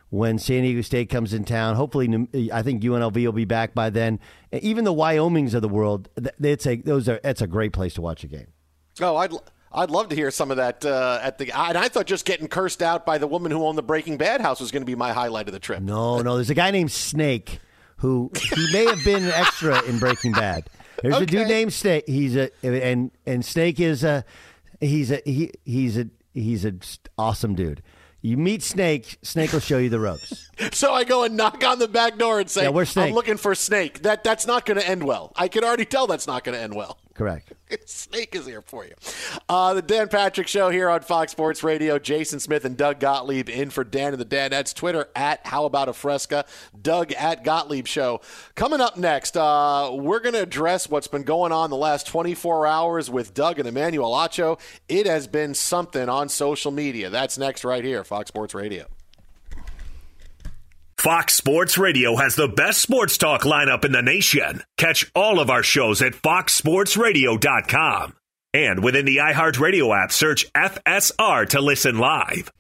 [0.10, 1.76] when San Diego State comes in town.
[1.76, 2.08] Hopefully,
[2.52, 4.20] I think UNLV will be back by then.
[4.52, 6.10] Even the Wyomings of the world,
[6.42, 8.48] it's a those are it's a great place to watch a game.
[9.02, 9.32] Oh, I'd.
[9.72, 11.52] I'd love to hear some of that uh, at the.
[11.56, 14.42] And I thought just getting cursed out by the woman who owned the Breaking Bad
[14.42, 15.80] house was going to be my highlight of the trip.
[15.84, 16.38] No, no.
[16.38, 17.60] There's a guy named Snake
[17.98, 20.68] who he may have been an extra in Breaking Bad.
[21.02, 21.24] There's okay.
[21.24, 22.04] a dude named Snake.
[22.08, 24.26] He's a and and Snake is a
[24.80, 26.82] he's a he he's a he's an
[27.18, 27.82] awesome dude.
[28.22, 30.50] You meet Snake, Snake will show you the ropes.
[30.74, 33.10] so I go and knock on the back door and say, yeah, where's Snake?
[33.10, 34.02] I'm looking for Snake.
[34.02, 35.32] That that's not going to end well.
[35.38, 37.00] I can already tell that's not going to end well.
[37.20, 37.52] Correct.
[37.86, 38.94] Snake is here for you.
[39.50, 42.00] Uh, the Dan Patrick Show here on Fox Sports Radio.
[42.00, 44.74] Jason Smith and Doug Gottlieb in for Dan and the Danettes.
[44.74, 46.46] Twitter at How About a Fresca.
[46.82, 48.22] Doug at Gottlieb Show.
[48.56, 52.66] Coming up next, uh, we're going to address what's been going on the last 24
[52.66, 54.58] hours with Doug and Emmanuel Acho.
[54.88, 57.10] It has been something on social media.
[57.10, 58.86] That's next right here, Fox Sports Radio.
[61.00, 64.64] Fox Sports Radio has the best sports talk lineup in the nation.
[64.76, 68.16] Catch all of our shows at foxsportsradio.com.
[68.54, 72.52] And within the iHeartRadio app, search FSR to listen live.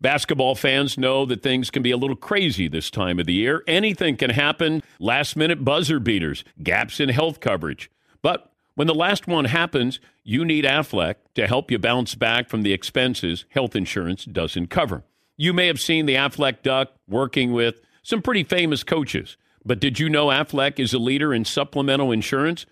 [0.00, 3.62] Basketball fans know that things can be a little crazy this time of the year.
[3.66, 7.90] Anything can happen last minute buzzer beaters, gaps in health coverage.
[8.22, 12.62] But when the last one happens, you need Aflac to help you bounce back from
[12.62, 15.04] the expenses health insurance doesn't cover.
[15.42, 19.98] You may have seen the Aflac Duck working with some pretty famous coaches, but did
[19.98, 22.64] you know Aflac is a leader in supplemental insurance?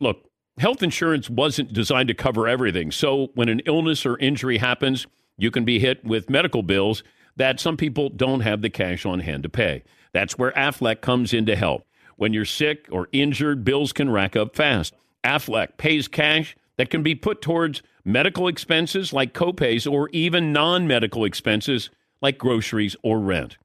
[0.00, 2.90] Look, health insurance wasn't designed to cover everything.
[2.90, 5.06] So when an illness or injury happens,
[5.36, 7.02] you can be hit with medical bills
[7.36, 9.82] that some people don't have the cash on hand to pay.
[10.14, 11.84] That's where Aflac comes in to help.
[12.16, 14.94] When you're sick or injured, bills can rack up fast.
[15.22, 20.86] Aflac pays cash that can be put towards medical expenses like copays or even non
[20.86, 21.90] medical expenses
[22.20, 23.56] like groceries or rent.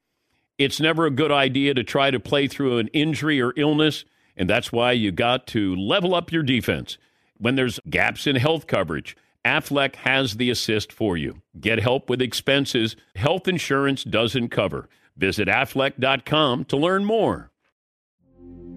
[0.58, 4.06] It's never a good idea to try to play through an injury or illness,
[4.38, 6.98] and that's why you got to level up your defense.
[7.38, 11.42] When there's gaps in health coverage, Aflac has the assist for you.
[11.60, 14.88] Get help with expenses health insurance doesn't cover.
[15.18, 17.52] Visit aflac.com to learn more.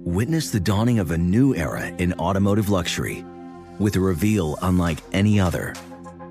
[0.07, 3.25] Witness the dawning of a new era in automotive luxury
[3.79, 5.75] with a reveal unlike any other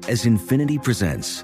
[0.07, 1.43] as Infiniti presents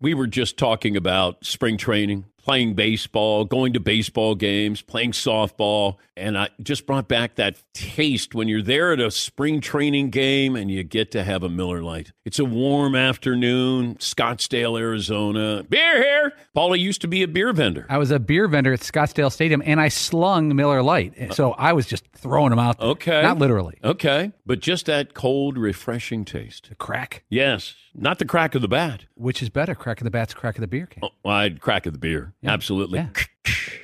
[0.00, 5.96] We were just talking about spring training, playing baseball, going to baseball games, playing softball,
[6.16, 10.54] and I just brought back that taste when you're there at a spring training game
[10.56, 12.12] and you get to have a Miller Lite.
[12.24, 15.64] It's a warm afternoon, Scottsdale, Arizona.
[15.68, 16.32] Beer here.
[16.56, 17.86] Paulie used to be a beer vendor.
[17.88, 21.34] I was a beer vendor at Scottsdale Stadium, and I slung Miller Lite, uh-huh.
[21.34, 22.78] so I was just throwing them out.
[22.78, 22.88] There.
[22.88, 23.22] Okay.
[23.22, 23.76] not literally.
[23.82, 26.68] Okay, but just that cold, refreshing taste.
[26.68, 29.06] The crack, Yes, not the crack of the bat.
[29.14, 31.04] which is better, crack of the bats, crack of the beer can.
[31.04, 32.34] Oh, well, I'd crack of the beer.
[32.44, 33.00] Absolutely.
[33.00, 33.08] Yeah.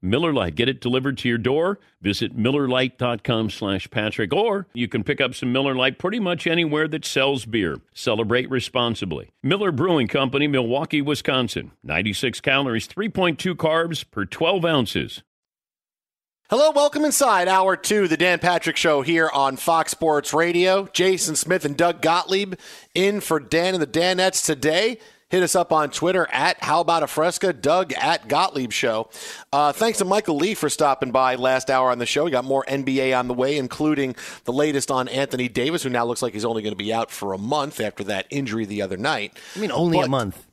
[0.00, 0.54] Miller Lite.
[0.54, 1.78] Get it delivered to your door.
[2.00, 4.32] Visit MillerLite.com slash Patrick.
[4.32, 7.78] Or you can pick up some Miller Lite pretty much anywhere that sells beer.
[7.92, 9.30] Celebrate responsibly.
[9.42, 11.72] Miller Brewing Company, Milwaukee, Wisconsin.
[11.82, 15.22] 96 calories, 3.2 carbs per 12 ounces.
[16.50, 20.88] Hello, welcome inside hour two, the Dan Patrick Show here on Fox Sports Radio.
[20.94, 22.54] Jason Smith and Doug Gottlieb
[22.94, 24.98] in for Dan and the Danettes today.
[25.30, 29.10] Hit us up on Twitter at How About a Fresca, Doug at Gottlieb Show.
[29.52, 32.24] Uh, thanks to Michael Lee for stopping by last hour on the show.
[32.24, 36.06] We got more NBA on the way, including the latest on Anthony Davis, who now
[36.06, 38.80] looks like he's only going to be out for a month after that injury the
[38.80, 39.38] other night.
[39.54, 40.46] I mean, only a month.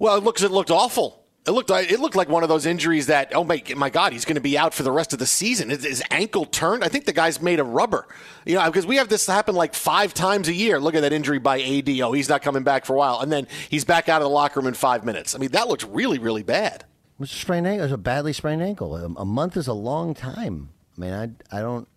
[0.00, 1.21] Well, it looks it looked awful.
[1.44, 4.12] It looked like it looked like one of those injuries that oh my my god
[4.12, 5.70] he's going to be out for the rest of the season.
[5.70, 6.84] His, ankle turned.
[6.84, 8.06] I think the guy's made of rubber.
[8.46, 10.78] You know because we have this happen like five times a year.
[10.78, 11.88] Look at that injury by AD.
[12.00, 14.30] Oh, he's not coming back for a while, and then he's back out of the
[14.30, 15.34] locker room in five minutes.
[15.34, 16.82] I mean that looks really really bad.
[16.82, 17.80] It was a sprained ankle.
[17.80, 18.96] It was a badly sprained ankle.
[18.96, 20.70] A, a month is a long time.
[20.96, 21.88] I mean, I, I don't,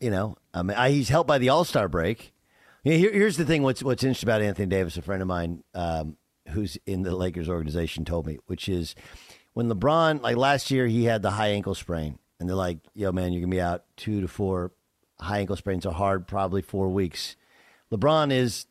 [0.00, 2.32] you know, I mean, I, he's helped by the All Star break.
[2.84, 3.62] You know, here, here's the thing.
[3.62, 4.96] What's what's interesting about Anthony Davis?
[4.96, 6.16] A friend of mine um,
[6.50, 8.94] who's in the Lakers organization told me, which is
[9.54, 13.12] when LeBron, like last year, he had the high ankle sprain, and they're like, "Yo,
[13.12, 14.72] man, you're gonna be out two to four.
[15.20, 17.36] High ankle sprains are hard, probably four weeks."
[17.90, 18.66] LeBron is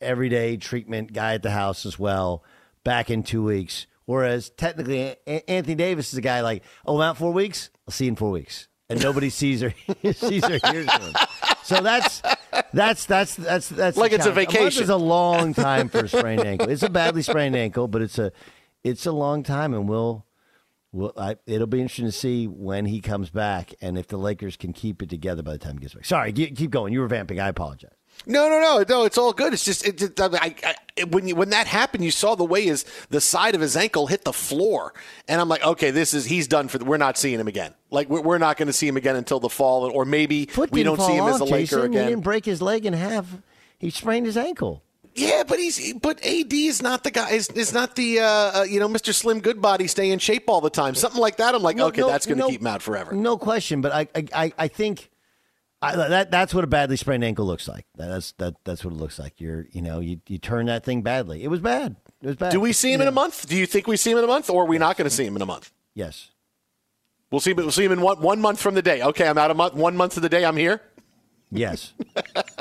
[0.00, 2.44] everyday treatment guy at the house as well.
[2.84, 3.86] Back in two weeks.
[4.04, 7.68] Whereas technically, Anthony Davis is a guy like, oh, I'm out four weeks.
[7.86, 9.74] I'll see you in four weeks, and nobody sees her
[10.14, 11.12] sees her hears him.
[11.68, 12.22] So that's
[12.72, 14.46] that's that's that's that's Like it's a challenge.
[14.48, 14.82] month vacation.
[14.84, 16.70] is a long time for a sprained ankle.
[16.70, 18.32] It's a badly sprained ankle, but it's a
[18.82, 20.24] it's a long time, and we'll.
[20.90, 24.56] Well, I, it'll be interesting to see when he comes back and if the Lakers
[24.56, 26.06] can keep it together by the time he gets back.
[26.06, 26.94] Sorry, keep going.
[26.94, 27.38] You were vamping.
[27.38, 27.92] I apologize.
[28.26, 29.04] No, no, no, no.
[29.04, 29.52] It's all good.
[29.52, 32.64] It's just it, it, I, I, when you, when that happened, you saw the way
[32.64, 34.92] his the side of his ankle hit the floor,
[35.26, 36.78] and I'm like, okay, this is he's done for.
[36.78, 37.74] The, we're not seeing him again.
[37.90, 40.70] Like we're, we're not going to see him again until the fall, or maybe Foot
[40.72, 41.92] we don't see him fall as a off, Laker Jason.
[41.92, 43.26] He didn't break his leg in half.
[43.78, 44.82] He sprained his ankle.
[45.14, 47.30] Yeah, but he's but AD is not the guy.
[47.30, 49.12] Is, is not the uh, uh, you know Mr.
[49.12, 50.94] Slim Goodbody stay in shape all the time.
[50.94, 51.54] Something like that.
[51.54, 53.12] I'm like, No, okay, no, that's going to no- keep him out forever.
[53.14, 55.10] No question, but I, I, I think
[55.80, 57.86] I, that that's what a badly sprained ankle looks like.
[57.94, 59.40] That's that that's what it looks like.
[59.40, 61.44] You're you know you you turn that thing badly.
[61.44, 61.96] It was bad.
[62.20, 62.50] It was bad.
[62.50, 63.48] Do we see him in a month?
[63.48, 65.14] Do you think we see him in a month, or are we not going to
[65.14, 65.70] see him in a month?
[65.94, 66.30] Yes.
[67.30, 67.52] We'll see.
[67.52, 69.02] We'll see him in one, one month from the day.
[69.02, 69.74] Okay, I'm out a month.
[69.74, 70.80] One month of the day, I'm here.
[71.50, 71.94] Yes.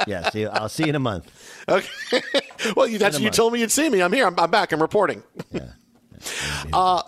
[0.08, 0.36] yes.
[0.52, 1.30] I'll see you in a month.
[1.68, 2.22] Okay.
[2.76, 3.36] well, you, that's you month.
[3.36, 4.02] told me you'd see me.
[4.02, 4.28] I'm here.
[4.28, 4.72] I'm, I'm back.
[4.72, 5.24] I'm reporting.
[5.52, 5.62] Yeah.
[6.74, 7.04] Uh,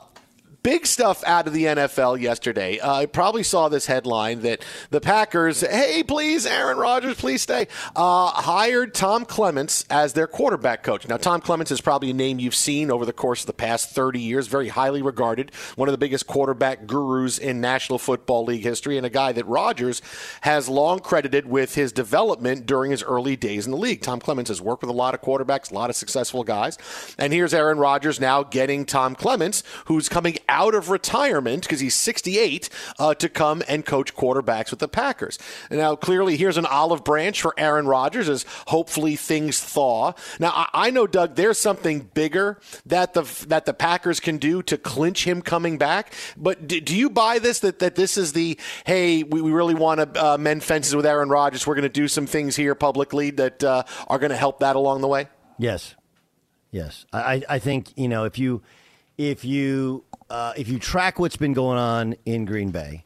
[0.63, 2.79] big stuff out of the NFL yesterday.
[2.79, 7.67] Uh, I probably saw this headline that the Packers, hey, please, Aaron Rodgers, please stay,
[7.95, 11.07] uh, hired Tom Clements as their quarterback coach.
[11.07, 13.91] Now, Tom Clements is probably a name you've seen over the course of the past
[13.91, 18.63] 30 years, very highly regarded, one of the biggest quarterback gurus in National Football League
[18.63, 20.01] history, and a guy that Rodgers
[20.41, 24.01] has long credited with his development during his early days in the league.
[24.01, 26.77] Tom Clements has worked with a lot of quarterbacks, a lot of successful guys.
[27.17, 31.93] And here's Aaron Rodgers now getting Tom Clements, who's coming out of retirement because he's
[31.95, 35.37] 68, uh, to come and coach quarterbacks with the Packers.
[35.69, 40.13] Now, clearly, here's an olive branch for Aaron Rodgers as hopefully things thaw.
[40.39, 44.61] Now, I, I know, Doug, there's something bigger that the that the Packers can do
[44.63, 46.13] to clinch him coming back.
[46.35, 49.75] But do, do you buy this that, that this is the hey, we, we really
[49.75, 51.67] want to uh, mend fences with Aaron Rodgers?
[51.67, 54.75] We're going to do some things here publicly that uh, are going to help that
[54.75, 55.27] along the way.
[55.59, 55.95] Yes,
[56.71, 57.05] yes.
[57.13, 58.61] I, I- I think you know if you
[59.17, 63.03] if you uh, if you track what's been going on in Green Bay,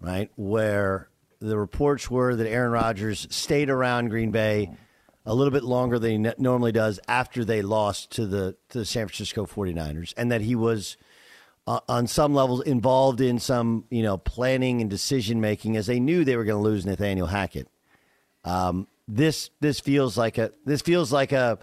[0.00, 1.08] right, where
[1.40, 4.70] the reports were that Aaron Rodgers stayed around Green Bay
[5.26, 8.84] a little bit longer than he normally does after they lost to the to the
[8.84, 10.96] San Francisco 49ers and that he was
[11.66, 16.00] uh, on some levels involved in some you know planning and decision making as they
[16.00, 17.68] knew they were going to lose Nathaniel Hackett.
[18.44, 21.58] Um, this this feels like a this feels like a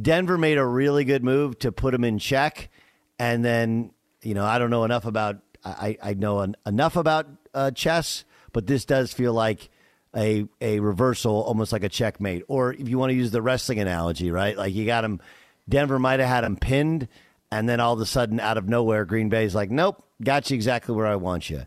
[0.00, 2.70] Denver made a really good move to put him in check,
[3.18, 3.90] and then
[4.22, 8.24] you know I don't know enough about I I know en- enough about uh, chess,
[8.52, 9.70] but this does feel like
[10.16, 12.44] a a reversal, almost like a checkmate.
[12.48, 14.56] Or if you want to use the wrestling analogy, right?
[14.56, 15.20] Like you got him,
[15.68, 17.08] Denver might have had him pinned,
[17.50, 20.54] and then all of a sudden, out of nowhere, Green Bay's like, nope, got you
[20.54, 21.66] exactly where I want you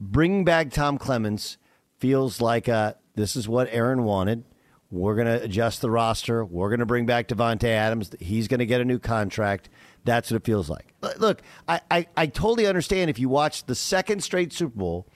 [0.00, 1.58] Bring back Tom Clements
[1.98, 2.64] feels like
[3.14, 4.44] this is what Aaron wanted.
[4.90, 6.44] We're going to adjust the roster.
[6.44, 8.10] We're going to bring back Davante Adams.
[8.18, 9.68] He's going to get a new contract.
[10.04, 10.94] That's what it feels like.
[11.18, 15.06] Look, I, I, I totally understand if you watch the second straight Super Bowl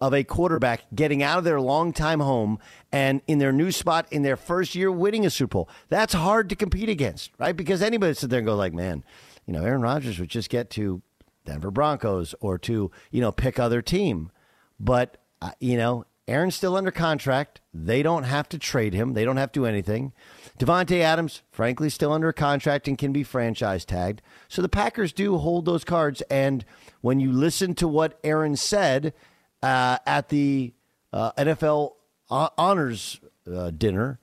[0.00, 2.58] of a quarterback getting out of their longtime home
[2.90, 5.68] and in their new spot in their first year winning a Super Bowl.
[5.90, 7.56] That's hard to compete against, right?
[7.56, 9.04] Because anybody sit there and go like, man,
[9.46, 11.02] you know, Aaron Rodgers would just get to
[11.44, 14.32] Denver Broncos or to, you know, pick other team.
[14.80, 17.60] But, uh, you know, Aaron's still under contract.
[17.74, 19.14] They don't have to trade him.
[19.14, 20.12] They don't have to do anything.
[20.58, 24.22] Davante Adams, frankly, still under contract and can be franchise tagged.
[24.48, 26.22] So the Packers do hold those cards.
[26.30, 26.64] And
[27.00, 29.14] when you listen to what Aaron said
[29.62, 30.72] uh, at the
[31.12, 31.94] uh, NFL
[32.30, 33.20] honors
[33.52, 34.20] uh, dinner,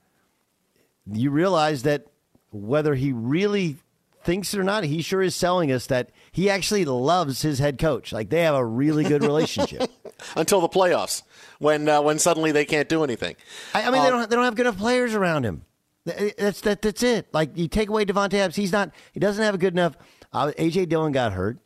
[1.12, 2.06] you realize that
[2.50, 3.76] whether he really
[4.22, 7.78] thinks it or not, he sure is selling us that he actually loves his head
[7.78, 8.12] coach.
[8.12, 9.90] Like they have a really good relationship.
[10.36, 11.22] Until the playoffs,
[11.60, 13.36] when uh, when suddenly they can't do anything.
[13.72, 15.64] I, I mean, they don't they don't have good enough players around him.
[16.04, 17.28] That's that that's it.
[17.32, 18.90] Like you take away Davante Adams, he's not.
[19.12, 19.96] He doesn't have a good enough.
[20.32, 21.58] Uh, AJ Dillon got hurt.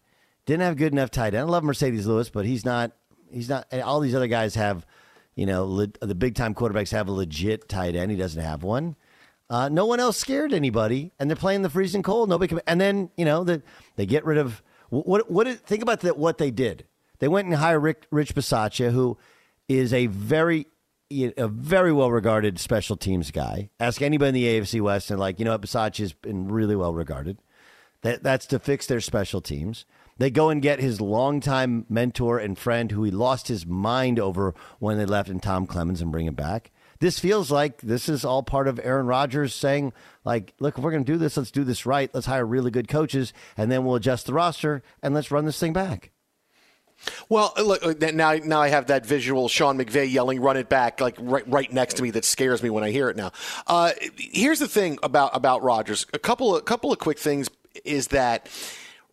[0.46, 1.38] Didn't have a good enough tight end.
[1.38, 2.92] I love Marcedes Lewis, but he's not.
[3.32, 3.72] He's not.
[3.72, 4.84] All these other guys have.
[5.36, 8.10] You know, le, the big time quarterbacks have a legit tight end.
[8.12, 8.94] He doesn't have one.
[9.50, 12.28] Uh, no one else scared anybody, and they're playing the freezing cold.
[12.28, 12.60] Nobody can.
[12.68, 13.62] And then you know the,
[13.96, 15.06] they get rid of what?
[15.06, 15.30] What?
[15.30, 16.84] what think about the, what they did.
[17.20, 19.16] They went and hired Rick, Rich Bisaccia, who
[19.68, 20.66] is a very
[21.10, 23.70] a very well regarded special teams guy.
[23.78, 26.94] Ask anybody in the AFC West, and like you know, what, Bisaccia's been really well
[26.94, 27.38] regarded.
[28.02, 29.84] That that's to fix their special teams.
[30.16, 34.54] They go and get his longtime mentor and friend, who he lost his mind over
[34.78, 36.70] when they left, in Tom Clements, and bring him back.
[37.00, 39.92] this feels like this is all part of Aaron Rodgers saying,
[40.24, 42.10] like, look, if we're going to do this, let's do this right.
[42.14, 45.58] Let's hire really good coaches, and then we'll adjust the roster and let's run this
[45.58, 46.12] thing back.
[47.28, 48.34] Well, look now.
[48.34, 51.94] Now I have that visual: Sean McVay yelling, "Run it back!" like right, right next
[51.94, 52.10] to me.
[52.10, 53.16] That scares me when I hear it.
[53.16, 53.32] Now,
[53.66, 56.06] uh, here's the thing about about Rodgers.
[56.12, 57.48] A couple of couple of quick things
[57.84, 58.48] is that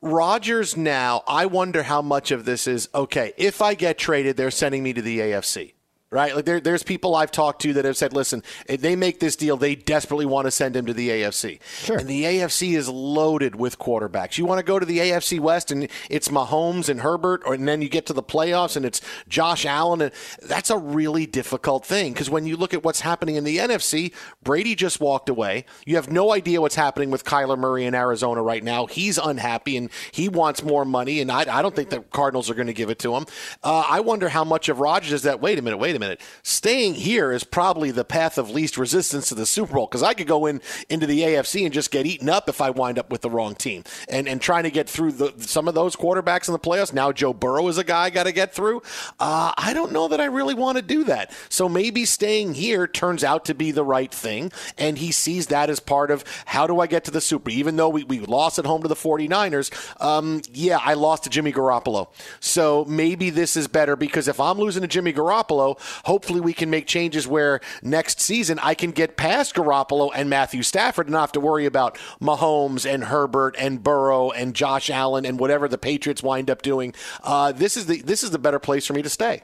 [0.01, 1.23] Rodgers now.
[1.27, 3.33] I wonder how much of this is okay.
[3.37, 5.73] If I get traded, they're sending me to the AFC
[6.11, 6.35] right?
[6.35, 9.37] Like there, there's people I've talked to that have said, listen, if they make this
[9.37, 11.59] deal, they desperately want to send him to the AFC.
[11.63, 11.97] Sure.
[11.97, 14.37] And the AFC is loaded with quarterbacks.
[14.37, 17.65] You want to go to the AFC West and it's Mahomes and Herbert, or, and
[17.65, 18.99] then you get to the playoffs and it's
[19.29, 20.01] Josh Allen.
[20.01, 23.57] And that's a really difficult thing because when you look at what's happening in the
[23.57, 25.63] NFC, Brady just walked away.
[25.85, 28.85] You have no idea what's happening with Kyler Murray in Arizona right now.
[28.85, 32.53] He's unhappy and he wants more money, and I, I don't think the Cardinals are
[32.53, 33.25] going to give it to him.
[33.63, 35.39] Uh, I wonder how much of Rodgers is that.
[35.39, 36.19] Wait a minute, wait a minute minute.
[36.43, 40.13] Staying here is probably the path of least resistance to the Super Bowl because I
[40.13, 43.09] could go in into the AFC and just get eaten up if I wind up
[43.09, 43.83] with the wrong team.
[44.09, 46.93] And and trying to get through the, some of those quarterbacks in the playoffs.
[46.93, 48.81] Now Joe Burrow is a guy I got to get through.
[49.19, 51.31] Uh, I don't know that I really want to do that.
[51.49, 55.69] So maybe staying here turns out to be the right thing, and he sees that
[55.69, 57.51] as part of how do I get to the Super.
[57.51, 59.71] Even though we, we lost at home to the 49ers,
[60.01, 62.09] um, yeah, I lost to Jimmy Garoppolo.
[62.39, 66.69] So maybe this is better because if I'm losing to Jimmy Garoppolo, hopefully we can
[66.69, 71.21] make changes where next season I can get past Garoppolo and Matthew Stafford and not
[71.21, 75.77] have to worry about Mahomes and Herbert and Burrow and Josh Allen and whatever the
[75.77, 76.93] Patriots wind up doing.
[77.23, 79.43] Uh, this is the this is the better place for me to stay.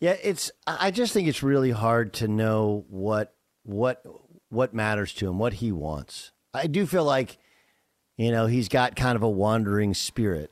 [0.00, 0.50] Yeah, it's.
[0.66, 4.02] I just think it's really hard to know what what
[4.50, 6.32] what matters to him, what he wants.
[6.52, 7.38] I do feel like,
[8.16, 10.50] you know, he's got kind of a wandering spirit,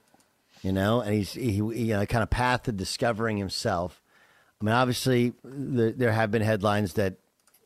[0.63, 4.01] you know, and he's he, you know kind of path to discovering himself.
[4.61, 7.17] I mean, obviously, the, there have been headlines that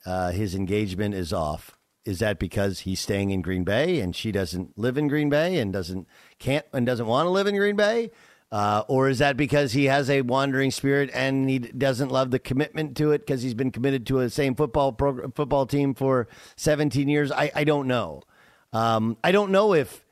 [0.05, 1.77] uh, his engagement is off.
[2.05, 5.59] Is that because he's staying in Green Bay and she doesn't live in Green Bay
[5.59, 6.09] and doesn't
[6.39, 8.11] can't and doesn't want to live in Green Bay?
[8.51, 12.39] Uh, or is that because he has a wandering spirit and he doesn't love the
[12.39, 16.29] commitment to it because he's been committed to a same football pro- football team for
[16.57, 17.31] 17 years?
[17.31, 18.23] I, I don't know.
[18.73, 20.05] Um, I don't know if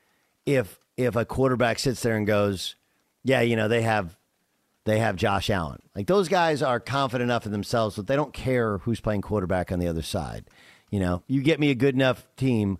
[0.45, 2.75] if if a quarterback sits there and goes,
[3.23, 4.16] yeah, you know, they have
[4.87, 5.79] they have Josh Allen.
[5.95, 9.71] Like those guys are confident enough in themselves that they don't care who's playing quarterback
[9.71, 10.49] on the other side.
[10.89, 12.79] You know, you get me a good enough team,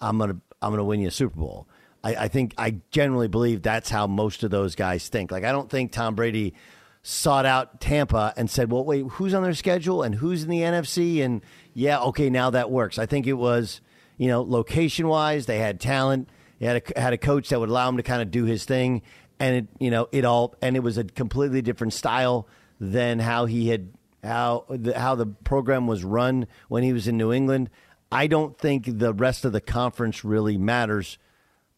[0.00, 1.66] I'm gonna I'm gonna win you a Super Bowl.
[2.04, 5.32] I, I think I generally believe that's how most of those guys think.
[5.32, 6.54] Like I don't think Tom Brady
[7.02, 10.60] sought out Tampa and said, "Well, wait, who's on their schedule and who's in the
[10.60, 11.42] NFC?" And
[11.72, 12.98] yeah, okay, now that works.
[12.98, 13.80] I think it was,
[14.18, 16.28] you know, location wise, they had talent.
[16.58, 18.64] They had a, had a coach that would allow him to kind of do his
[18.64, 19.02] thing,
[19.38, 22.46] and it you know it all and it was a completely different style
[22.80, 27.16] than how he had how the, how the program was run when he was in
[27.16, 27.70] New England.
[28.10, 31.18] I don't think the rest of the conference really matters,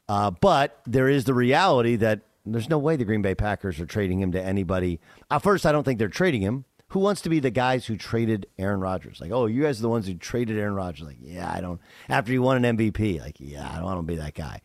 [0.08, 3.86] uh, but there is the reality that there's no way the Green Bay Packers are
[3.86, 5.00] trading him to anybody.
[5.30, 6.64] At first, I don't think they're trading him.
[6.92, 9.20] Who wants to be the guys who traded Aaron Rodgers?
[9.20, 11.06] Like, oh, you guys are the ones who traded Aaron Rodgers.
[11.06, 11.80] Like, yeah, I don't.
[12.08, 14.62] After he won an MVP, like, yeah, I don't want to be that guy.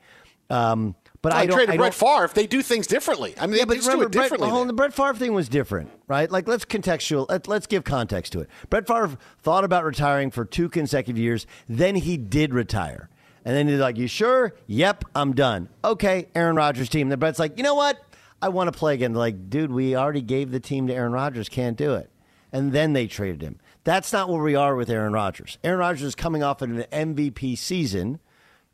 [0.50, 1.56] Um, but I, I don't.
[1.56, 2.30] traded I Brett Favre.
[2.32, 3.34] They do things differently.
[3.40, 4.66] I mean, yeah, they but just do it Brett, differently.
[4.68, 6.30] the Brett Favre thing was different, right?
[6.30, 7.28] Like, let's contextual.
[7.30, 8.50] Let, let's give context to it.
[8.70, 11.48] Brett Favre thought about retiring for two consecutive years.
[11.68, 13.10] Then he did retire,
[13.46, 14.54] and then he's like, "You sure?
[14.68, 17.08] Yep, I'm done." Okay, Aaron Rodgers team.
[17.10, 18.04] Then Brett's like, "You know what?
[18.42, 21.14] I want to play again." They're like, dude, we already gave the team to Aaron
[21.14, 21.48] Rodgers.
[21.48, 22.12] Can't do it.
[22.52, 23.60] And then they traded him.
[23.86, 25.58] That's not where we are with Aaron Rodgers.
[25.64, 28.20] Aaron Rodgers is coming off an MVP season,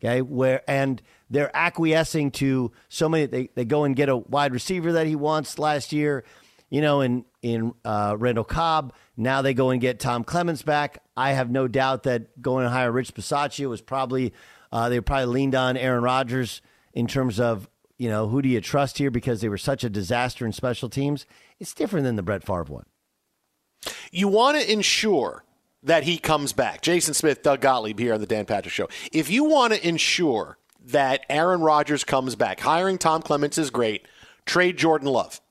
[0.04, 3.26] okay, where and they're acquiescing to so many.
[3.26, 6.24] They, they go and get a wide receiver that he wants last year,
[6.70, 8.94] you know, in in uh, Randall Cobb.
[9.16, 11.04] Now they go and get Tom Clements back.
[11.16, 14.34] I have no doubt that going to hire Rich Bisaccia was probably
[14.72, 16.62] uh, they probably leaned on Aaron Rodgers
[16.94, 19.90] in terms of you know who do you trust here because they were such a
[19.90, 21.26] disaster in special teams.
[21.60, 22.86] It's different than the Brett Favre one.
[24.12, 25.44] You want to ensure
[25.84, 26.82] that he comes back.
[26.82, 28.90] Jason Smith, Doug Gottlieb here on the Dan Patrick Show.
[29.14, 34.08] If you want to ensure that Aaron Rodgers comes back, hiring Tom Clements is great.
[34.46, 35.42] Trade Jordan Love.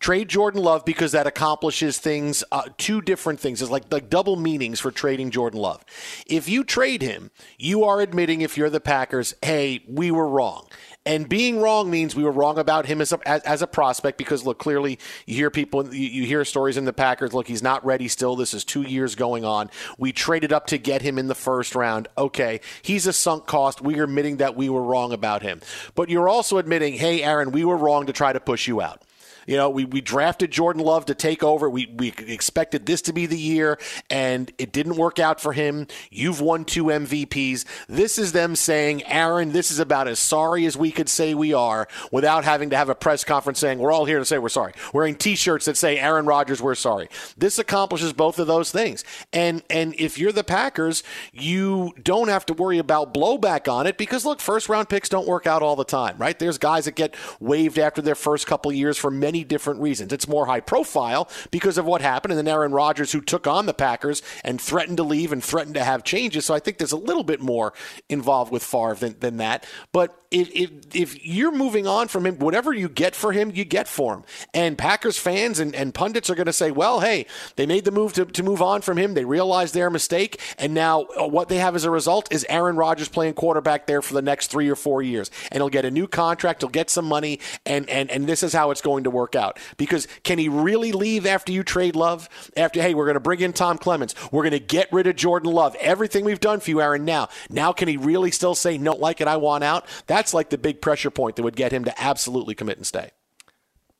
[0.00, 3.60] Trade Jordan Love because that accomplishes things, uh, two different things.
[3.60, 5.84] It's like, like double meanings for trading Jordan Love.
[6.26, 10.68] If you trade him, you are admitting, if you're the Packers, hey, we were wrong.
[11.06, 14.18] And being wrong means we were wrong about him as a, as, as a prospect
[14.18, 17.62] because, look, clearly you hear people, you, you hear stories in the Packers, look, he's
[17.62, 18.36] not ready still.
[18.36, 19.70] This is two years going on.
[19.96, 22.08] We traded up to get him in the first round.
[22.18, 23.80] Okay, he's a sunk cost.
[23.80, 25.62] We are admitting that we were wrong about him.
[25.94, 29.02] But you're also admitting, hey, Aaron, we were wrong to try to push you out.
[29.46, 31.68] You know, we, we drafted Jordan Love to take over.
[31.68, 33.78] We, we expected this to be the year,
[34.08, 35.86] and it didn't work out for him.
[36.10, 37.64] You've won two MVPs.
[37.88, 41.52] This is them saying, Aaron, this is about as sorry as we could say we
[41.52, 44.48] are without having to have a press conference saying, we're all here to say we're
[44.48, 44.72] sorry.
[44.92, 47.08] Wearing t shirts that say, Aaron Rodgers, we're sorry.
[47.36, 49.04] This accomplishes both of those things.
[49.32, 53.96] And, and if you're the Packers, you don't have to worry about blowback on it
[53.96, 56.38] because, look, first round picks don't work out all the time, right?
[56.38, 60.12] There's guys that get waived after their first couple years for many different reasons.
[60.12, 63.66] It's more high profile because of what happened, and then Aaron Rodgers, who took on
[63.66, 66.44] the Packers and threatened to leave and threatened to have changes.
[66.44, 67.72] So I think there's a little bit more
[68.08, 69.64] involved with Favre than, than that.
[69.92, 73.64] But if, if, if you're moving on from him, whatever you get for him, you
[73.64, 74.24] get for him.
[74.54, 77.26] And Packers fans and, and pundits are going to say, well, hey,
[77.56, 79.14] they made the move to, to move on from him.
[79.14, 80.40] They realized their mistake.
[80.56, 84.02] And now uh, what they have as a result is Aaron Rodgers playing quarterback there
[84.02, 85.30] for the next three or four years.
[85.50, 88.52] And he'll get a new contract, he'll get some money, and, and, and this is
[88.52, 89.58] how it's going to work out.
[89.76, 92.28] Because can he really leave after you trade Love?
[92.56, 94.14] After, hey, we're going to bring in Tom Clements.
[94.30, 95.74] We're going to get rid of Jordan Love.
[95.80, 97.28] Everything we've done for you, Aaron, now.
[97.48, 99.86] Now, can he really still say, no, like it, I want out?
[100.20, 103.12] That's like the big pressure point that would get him to absolutely commit and stay.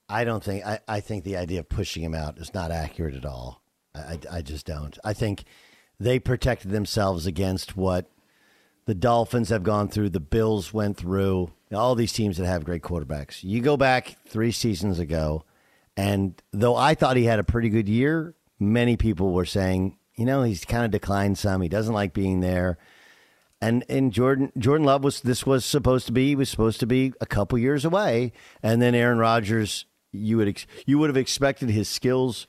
[0.07, 3.15] I don't think, I, I think the idea of pushing him out is not accurate
[3.15, 3.63] at all.
[3.95, 4.99] I, I just don't.
[5.03, 5.45] I think
[5.99, 8.11] they protected themselves against what
[8.85, 12.83] the Dolphins have gone through, the Bills went through, all these teams that have great
[12.83, 13.43] quarterbacks.
[13.43, 15.45] You go back three seasons ago,
[15.97, 20.27] and though I thought he had a pretty good year, many people were saying, you
[20.27, 21.63] know, he's kind of declined some.
[21.63, 22.77] He doesn't like being there.
[23.61, 26.87] And and Jordan Jordan Love was this was supposed to be he was supposed to
[26.87, 28.33] be a couple years away,
[28.63, 32.47] and then Aaron Rodgers you would ex- you would have expected his skills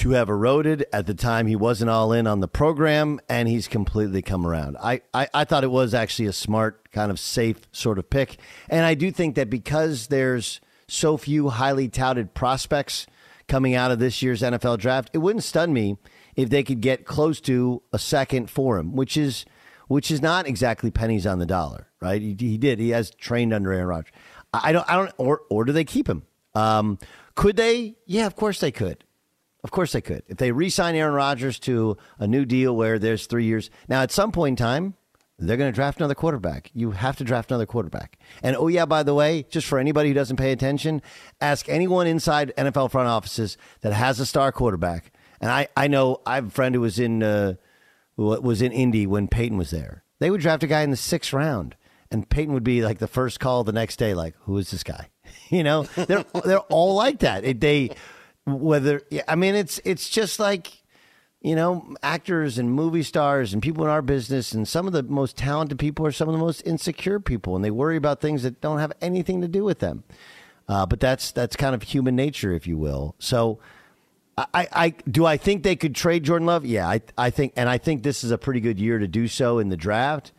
[0.00, 3.68] to have eroded at the time he wasn't all in on the program and he's
[3.68, 4.78] completely come around.
[4.82, 8.38] I, I, I thought it was actually a smart kind of safe sort of pick.
[8.70, 13.06] And I do think that because there's so few highly touted prospects
[13.46, 15.98] coming out of this year's NFL draft, it wouldn't stun me
[16.34, 19.44] if they could get close to a second for him, which is
[19.90, 22.22] which is not exactly pennies on the dollar, right?
[22.22, 22.78] He, he did.
[22.78, 24.12] He has trained under Aaron Rodgers.
[24.54, 26.22] I don't I don't or or do they keep him?
[26.54, 27.00] Um,
[27.34, 27.96] could they?
[28.06, 29.02] Yeah, of course they could.
[29.64, 30.22] Of course they could.
[30.28, 33.68] If they re-sign Aaron Rodgers to a new deal where there's three years.
[33.88, 34.94] Now, at some point in time,
[35.40, 36.70] they're going to draft another quarterback.
[36.72, 38.16] You have to draft another quarterback.
[38.44, 41.02] And oh yeah, by the way, just for anybody who doesn't pay attention,
[41.40, 45.10] ask anyone inside NFL front offices that has a star quarterback.
[45.40, 47.54] And I, I know I have a friend who was in uh,
[48.20, 50.04] was in Indy when Peyton was there.
[50.18, 51.74] They would draft a guy in the sixth round,
[52.10, 54.82] and Peyton would be like the first call the next day, like, "Who is this
[54.82, 55.08] guy?"
[55.48, 57.44] You know, they're they're all like that.
[57.44, 57.90] It, they
[58.46, 60.82] whether I mean it's it's just like
[61.40, 65.02] you know actors and movie stars and people in our business and some of the
[65.02, 68.42] most talented people are some of the most insecure people and they worry about things
[68.42, 70.04] that don't have anything to do with them.
[70.68, 73.16] Uh, but that's that's kind of human nature, if you will.
[73.18, 73.58] So.
[74.38, 76.64] I, I do I think they could trade Jordan Love?
[76.64, 79.28] Yeah, I I think and I think this is a pretty good year to do
[79.28, 80.32] so in the draft.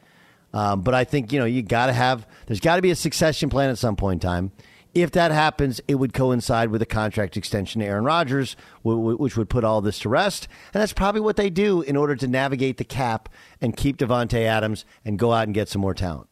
[0.53, 2.95] Um, but I think you know you got to have there's got to be a
[2.95, 4.51] succession plan at some point in time.
[4.93, 9.49] If that happens, it would coincide with a contract extension to Aaron Rodgers, which would
[9.49, 10.49] put all this to rest.
[10.73, 13.29] And that's probably what they do in order to navigate the cap
[13.61, 16.27] and keep Davante Adams and go out and get some more talent.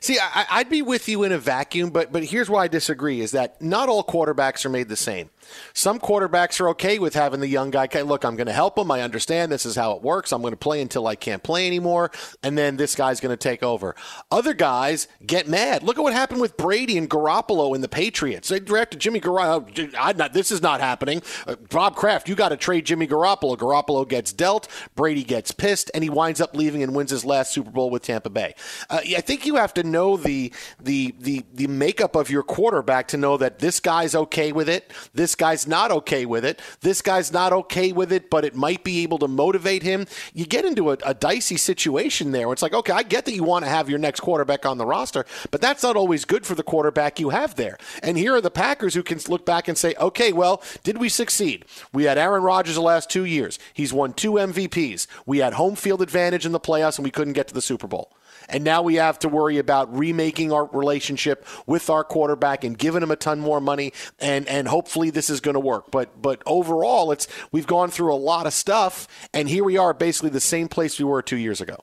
[0.00, 3.20] See, I, would be with you in a vacuum, but but here's why I disagree:
[3.20, 5.30] is that not all quarterbacks are made the same.
[5.74, 7.88] Some quarterbacks are okay with having the young guy.
[8.02, 8.90] Look, I'm going to help him.
[8.90, 10.32] I understand this is how it works.
[10.32, 12.10] I'm going to play until I can't play anymore,
[12.42, 13.94] and then this guy's going to take over.
[14.30, 15.82] Other guys get mad.
[15.82, 18.48] Look at what happened with Brady and Garoppolo in the Patriots.
[18.48, 20.32] They drafted Jimmy Garoppolo.
[20.32, 21.22] This is not happening.
[21.46, 23.56] Uh, Bob Kraft, you got to trade Jimmy Garoppolo.
[23.56, 24.68] Garoppolo gets dealt.
[24.94, 28.02] Brady gets pissed, and he winds up leaving and wins his last Super Bowl with
[28.02, 28.54] Tampa Bay.
[28.90, 33.08] Uh, I think you have to know the the the the makeup of your quarterback
[33.08, 34.92] to know that this guy's okay with it.
[35.14, 36.60] This guy's not okay with it.
[36.80, 40.06] This guy's not okay with it, but it might be able to motivate him.
[40.34, 42.46] You get into a, a dicey situation there.
[42.48, 44.78] Where it's like, okay, I get that you want to have your next quarterback on
[44.78, 47.78] the roster, but that's not always good for the quarterback you have there.
[48.02, 51.08] And here are the Packers who can look back and say, okay, well, did we
[51.08, 51.64] succeed?
[51.92, 53.58] We had Aaron Rodgers the last two years.
[53.72, 55.06] He's won two MVPs.
[55.26, 57.86] We had home field advantage in the playoffs, and we couldn't get to the Super
[57.86, 58.12] Bowl.
[58.52, 63.02] And now we have to worry about remaking our relationship with our quarterback and giving
[63.02, 63.92] him a ton more money.
[64.20, 65.90] And, and hopefully this is going to work.
[65.90, 69.08] But, but overall, it's, we've gone through a lot of stuff.
[69.32, 71.78] And here we are basically the same place we were two years ago.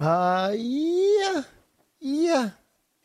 [0.00, 1.42] Uh, yeah.
[2.00, 2.50] Yeah.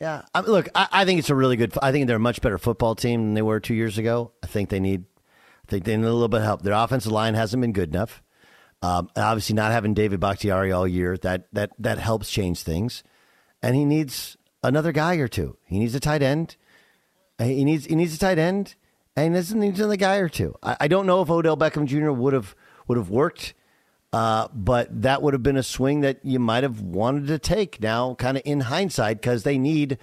[0.00, 0.22] Yeah.
[0.34, 1.72] I mean, look, I, I, think it's a really good.
[1.82, 4.32] I think they're a much better football team than they were two years ago.
[4.42, 5.04] I think they need.
[5.66, 6.62] I think they need a little bit of help.
[6.62, 8.22] Their offensive line hasn't been good enough.
[8.82, 13.02] Um, obviously, not having David Bakhtiari all year that that that helps change things,
[13.62, 15.56] and he needs another guy or two.
[15.64, 16.56] He needs a tight end.
[17.38, 18.74] He needs he needs a tight end,
[19.16, 20.54] and he needs another guy or two.
[20.62, 22.10] I, I don't know if Odell Beckham Jr.
[22.10, 22.54] would have
[22.88, 23.54] would have worked,
[24.12, 27.80] uh, but that would have been a swing that you might have wanted to take.
[27.80, 29.98] Now, kind of in hindsight, because they need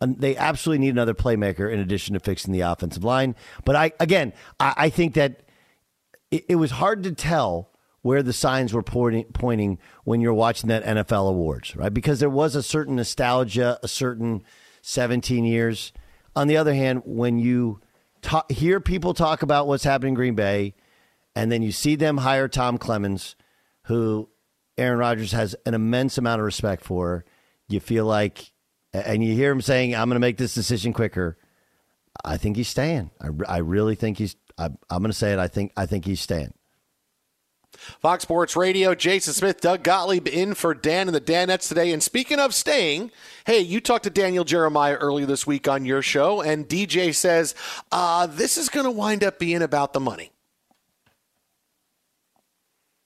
[0.00, 3.34] they absolutely need another playmaker in addition to fixing the offensive line.
[3.64, 5.42] But I again, I, I think that
[6.30, 7.70] it, it, was hard to tell
[8.02, 11.94] where the signs were pointing, pointing when you're watching that NFL awards, right?
[11.94, 14.42] Because there was a certain nostalgia, a certain
[14.82, 15.92] 17 years.
[16.34, 17.80] On the other hand, when you
[18.48, 20.74] hear people talk about what's happening in Green Bay,
[21.34, 23.36] and then you see them hire Tom Clements,
[23.84, 24.28] who
[24.76, 27.24] Aaron Rodgers has an immense amount of respect for,
[27.68, 28.52] you feel like,
[28.92, 31.38] and you hear him saying, "I'm going to make this decision quicker."
[32.24, 33.10] I think he's staying.
[33.20, 34.36] I, I really think he's.
[34.58, 35.38] I, I'm going to say it.
[35.38, 35.72] I think.
[35.76, 36.52] I think he's staying.
[38.00, 41.92] Fox Sports Radio, Jason Smith, Doug Gottlieb in for Dan and the Danettes today.
[41.92, 43.10] And speaking of staying,
[43.46, 47.54] hey, you talked to Daniel Jeremiah earlier this week on your show, and DJ says
[47.90, 50.32] uh, this is going to wind up being about the money.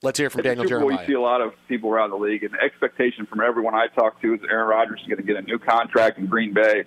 [0.03, 1.01] Let's hear from Daniel Jeremiah.
[1.01, 3.87] You see a lot of people around the league, and the expectation from everyone I
[3.89, 6.85] talk to is Aaron Rodgers is going to get a new contract in Green Bay,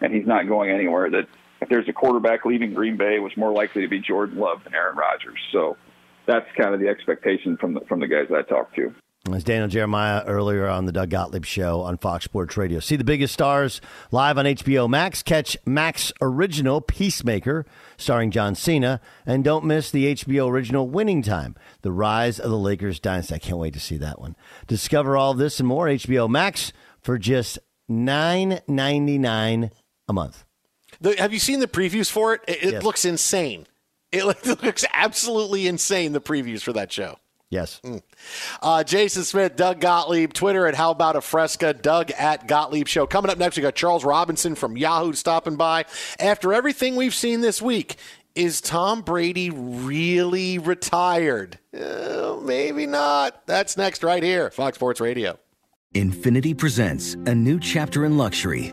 [0.00, 1.10] and he's not going anywhere.
[1.10, 1.26] That
[1.60, 4.64] if there's a quarterback leaving Green Bay, it was more likely to be Jordan Love
[4.64, 5.38] than Aaron Rodgers.
[5.50, 5.76] So
[6.26, 8.94] that's kind of the expectation from the, from the guys that I talk to.
[9.32, 12.80] As Daniel Jeremiah earlier on the Doug Gottlieb show on Fox Sports Radio.
[12.80, 15.22] See the biggest stars live on HBO Max.
[15.22, 17.64] Catch Max original Peacemaker
[17.96, 19.00] starring John Cena.
[19.24, 23.36] And don't miss the HBO original Winning Time, The Rise of the Lakers Dynasty.
[23.36, 24.34] I can't wait to see that one.
[24.66, 29.70] Discover all this and more HBO Max for just nine ninety nine
[30.08, 30.44] a month.
[31.00, 32.40] The, have you seen the previews for it?
[32.48, 32.82] It, it yes.
[32.82, 33.66] looks insane.
[34.44, 37.16] It looks absolutely insane, the previews for that show.
[37.52, 37.80] Yes.
[37.84, 38.02] Mm.
[38.62, 43.06] Uh, Jason Smith, Doug Gottlieb, Twitter at How About a Fresca, Doug at Gottlieb Show.
[43.06, 45.84] Coming up next, we got Charles Robinson from Yahoo stopping by.
[46.18, 47.96] After everything we've seen this week,
[48.34, 51.58] is Tom Brady really retired?
[51.78, 53.46] Uh, maybe not.
[53.46, 55.38] That's next right here, Fox Sports Radio.
[55.94, 58.72] Infiniti presents a new chapter in luxury,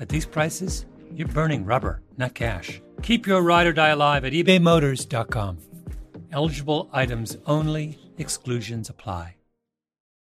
[0.00, 2.80] at these prices, you're burning rubber, not cash.
[3.02, 5.58] Keep your ride or die alive at ebaymotors.com.
[6.30, 9.34] Eligible items only, exclusions apply.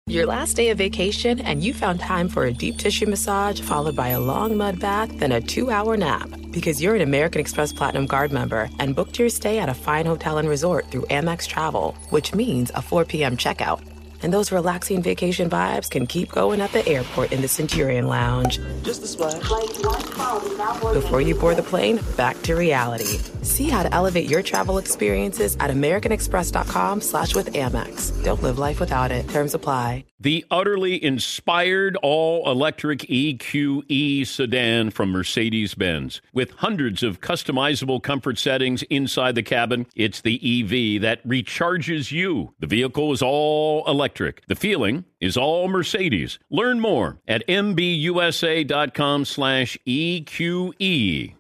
[0.07, 3.95] Your last day of vacation, and you found time for a deep tissue massage followed
[3.95, 6.27] by a long mud bath, then a two hour nap.
[6.51, 10.07] Because you're an American Express Platinum Card member and booked your stay at a fine
[10.07, 13.37] hotel and resort through Amex Travel, which means a 4 p.m.
[13.37, 13.81] checkout
[14.21, 18.59] and those relaxing vacation vibes can keep going at the airport in the Centurion Lounge.
[18.83, 19.41] Just a splash.
[20.93, 23.19] Before you board the plane, back to reality.
[23.41, 28.23] See how to elevate your travel experiences at americanexpress.com slash with Amex.
[28.23, 29.27] Don't live life without it.
[29.29, 30.05] Terms apply.
[30.19, 36.21] The utterly inspired all-electric EQE sedan from Mercedes-Benz.
[36.31, 42.53] With hundreds of customizable comfort settings inside the cabin, it's the EV that recharges you.
[42.59, 44.45] The vehicle is all electric electric.
[44.47, 46.37] The feeling is all Mercedes.
[46.49, 51.35] Learn more at mbusa.com slash EQE.